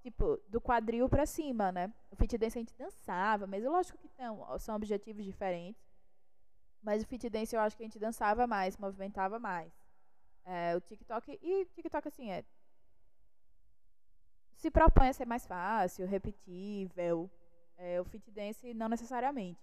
tipo 0.00 0.40
do 0.48 0.60
quadril 0.60 1.08
para 1.08 1.26
cima, 1.26 1.72
né? 1.72 1.92
O 2.10 2.16
fit 2.16 2.38
dance 2.38 2.56
a 2.56 2.60
gente 2.60 2.74
dançava, 2.76 3.44
mas 3.46 3.64
lógico 3.64 3.98
que 3.98 4.08
são 4.60 4.76
objetivos 4.76 5.24
diferentes. 5.24 5.82
Mas 6.80 7.02
o 7.02 7.06
fit 7.06 7.28
dance 7.28 7.54
eu 7.54 7.60
acho 7.60 7.76
que 7.76 7.82
a 7.82 7.86
gente 7.86 7.98
dançava 7.98 8.46
mais, 8.46 8.76
movimentava 8.76 9.40
mais. 9.40 9.72
É, 10.44 10.76
o 10.76 10.80
TikTok 10.80 11.38
e 11.42 11.66
TikTok 11.66 12.08
assim 12.08 12.30
é 12.30 12.44
se 14.54 14.70
propõe 14.70 15.08
a 15.08 15.12
ser 15.12 15.26
mais 15.26 15.46
fácil, 15.46 16.06
repetível. 16.06 17.30
É, 17.76 18.00
o 18.00 18.04
fit 18.04 18.30
dance 18.30 18.72
não 18.74 18.88
necessariamente. 18.88 19.60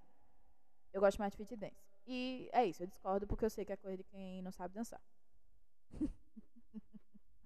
Eu 0.92 1.00
gosto 1.00 1.20
mais 1.20 1.32
de 1.32 1.38
fit 1.38 1.56
dance. 1.56 1.88
E 2.06 2.50
é 2.52 2.66
isso, 2.66 2.84
eu 2.84 2.88
discordo 2.88 3.28
porque 3.28 3.46
eu 3.46 3.50
sei 3.50 3.64
que 3.64 3.72
é 3.72 3.78
coisa 3.78 3.98
de 3.98 4.04
quem 4.04 4.42
não 4.42 4.52
sabe 4.52 4.74
dançar. 4.74 5.02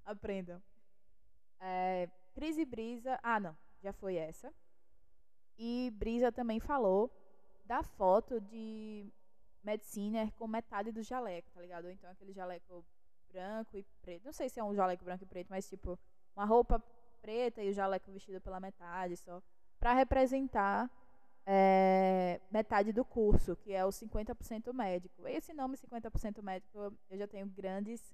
Aprendam. 0.05 0.61
É, 1.59 2.09
Cris 2.33 2.57
e 2.57 2.65
Brisa. 2.65 3.19
Ah, 3.21 3.39
não, 3.39 3.57
já 3.81 3.93
foi 3.93 4.15
essa. 4.15 4.53
E 5.57 5.91
Brisa 5.95 6.31
também 6.31 6.59
falou 6.59 7.11
da 7.65 7.83
foto 7.83 8.39
de 8.41 9.05
Mediciner 9.63 10.31
com 10.33 10.47
metade 10.47 10.91
do 10.91 11.03
jaleco, 11.03 11.51
tá 11.51 11.61
ligado? 11.61 11.89
Então 11.89 12.09
aquele 12.09 12.33
jaleco 12.33 12.83
branco 13.31 13.77
e 13.77 13.83
preto. 14.01 14.25
Não 14.25 14.33
sei 14.33 14.49
se 14.49 14.59
é 14.59 14.63
um 14.63 14.73
jaleco 14.73 15.05
branco 15.05 15.23
e 15.23 15.27
preto, 15.27 15.47
mas 15.49 15.69
tipo, 15.69 15.97
uma 16.35 16.45
roupa 16.45 16.83
preta 17.21 17.61
e 17.61 17.69
o 17.69 17.73
jaleco 17.73 18.11
vestido 18.11 18.41
pela 18.41 18.59
metade 18.59 19.15
só. 19.17 19.41
Pra 19.79 19.93
representar 19.93 20.89
é, 21.45 22.39
metade 22.51 22.91
do 22.91 23.03
curso, 23.03 23.55
que 23.55 23.73
é 23.73 23.85
o 23.85 23.89
50% 23.89 24.73
médico. 24.73 25.27
Esse 25.27 25.53
nome 25.53 25.77
50% 25.77 26.41
médico, 26.41 26.93
eu 27.09 27.17
já 27.17 27.27
tenho 27.27 27.47
grandes 27.47 28.13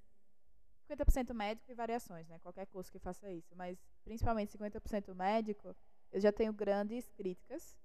50% 0.88 1.34
médico 1.34 1.70
e 1.70 1.74
variações, 1.74 2.26
né? 2.28 2.38
Qualquer 2.38 2.66
curso 2.66 2.90
que 2.90 2.98
faça 2.98 3.30
isso, 3.30 3.54
mas 3.54 3.78
principalmente 4.04 4.56
50% 4.56 5.14
médico, 5.14 5.76
eu 6.10 6.20
já 6.20 6.32
tenho 6.32 6.52
grandes 6.52 7.10
críticas, 7.10 7.76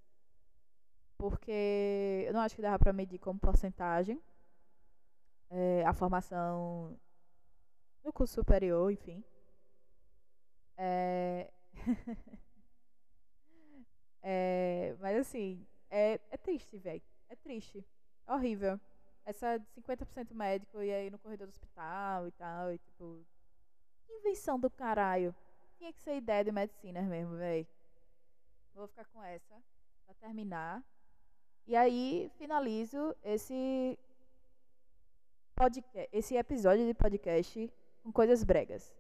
porque 1.17 2.23
eu 2.27 2.33
não 2.33 2.41
acho 2.41 2.55
que 2.55 2.61
dava 2.61 2.79
para 2.79 2.93
medir 2.93 3.19
como 3.19 3.39
porcentagem 3.39 4.21
é, 5.49 5.85
a 5.85 5.93
formação 5.93 6.99
no 8.03 8.11
curso 8.11 8.33
superior, 8.33 8.91
enfim. 8.91 9.23
É... 10.77 11.51
É, 14.21 14.95
mas 14.99 15.17
assim, 15.17 15.65
é, 15.89 16.19
é 16.31 16.37
triste, 16.37 16.77
velho. 16.77 17.01
É 17.29 17.35
triste. 17.35 17.85
É 18.27 18.33
horrível. 18.33 18.79
Essa 19.25 19.59
50% 19.77 20.33
médico 20.33 20.81
e 20.81 20.91
aí 20.91 21.09
no 21.09 21.19
corredor 21.19 21.47
do 21.47 21.51
hospital 21.51 22.27
e 22.27 22.31
tal. 22.31 22.73
E 22.73 22.77
tipo. 22.77 23.25
Invenção 24.09 24.59
do 24.59 24.69
caralho. 24.69 25.35
Tinha 25.77 25.91
que 25.91 25.99
ser 26.01 26.17
ideia 26.17 26.43
de 26.43 26.51
medicina 26.51 27.01
mesmo, 27.01 27.35
velho. 27.35 27.67
Vou 28.73 28.87
ficar 28.87 29.05
com 29.05 29.23
essa 29.23 29.55
pra 30.05 30.13
terminar. 30.15 30.83
E 31.65 31.75
aí 31.75 32.29
finalizo 32.37 33.15
esse 33.23 33.97
podcast, 35.55 36.09
esse 36.11 36.35
episódio 36.35 36.85
de 36.85 36.93
podcast 36.93 37.71
com 38.03 38.11
coisas 38.11 38.43
bregas. 38.43 38.93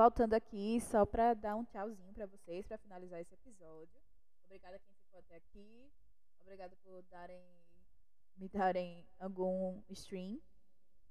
Voltando 0.00 0.32
aqui 0.32 0.80
só 0.80 1.04
para 1.04 1.34
dar 1.34 1.54
um 1.56 1.64
tchauzinho 1.66 2.14
para 2.14 2.24
vocês 2.24 2.66
para 2.66 2.78
finalizar 2.78 3.20
esse 3.20 3.34
episódio. 3.34 4.00
Obrigada 4.44 4.76
a 4.76 4.78
quem 4.78 4.94
ficou 4.94 5.18
até 5.18 5.36
aqui. 5.36 5.92
Obrigada 6.40 6.74
por 6.76 7.02
darem 7.02 7.44
me 8.34 8.48
darem 8.48 9.06
algum 9.18 9.82
stream, 9.90 10.40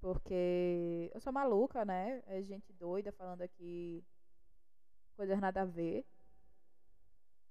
porque 0.02 1.12
eu 1.14 1.22
sou 1.22 1.32
maluca, 1.32 1.86
né? 1.86 2.24
É 2.26 2.42
gente 2.42 2.74
doida 2.74 3.12
falando 3.12 3.44
aqui 3.44 4.04
coisas 5.16 5.40
nada 5.40 5.62
a 5.62 5.66
ver. 5.66 6.04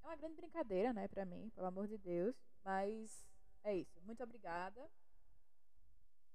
É 0.02 0.06
uma 0.08 0.16
grande 0.16 0.34
brincadeira, 0.34 0.92
né, 0.92 1.06
pra 1.06 1.24
mim, 1.24 1.50
pelo 1.50 1.68
amor 1.68 1.86
de 1.86 1.98
Deus. 1.98 2.34
Mas 2.64 3.24
é 3.62 3.76
isso. 3.76 4.00
Muito 4.02 4.24
obrigada. 4.24 4.90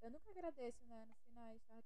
Eu 0.02 0.10
nunca 0.12 0.32
agradeço, 0.32 0.86
né, 0.86 1.06
nos 1.10 1.20
finais, 1.26 1.62
tá? 1.64 1.84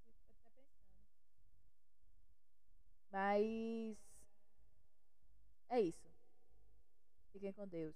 Mas 3.11 3.97
é 5.69 5.81
isso. 5.81 6.07
Fiquem 7.31 7.53
com 7.53 7.67
Deus. 7.67 7.95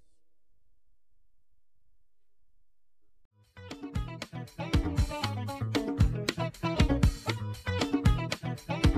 Thank 8.54 8.86
you. 8.86 8.91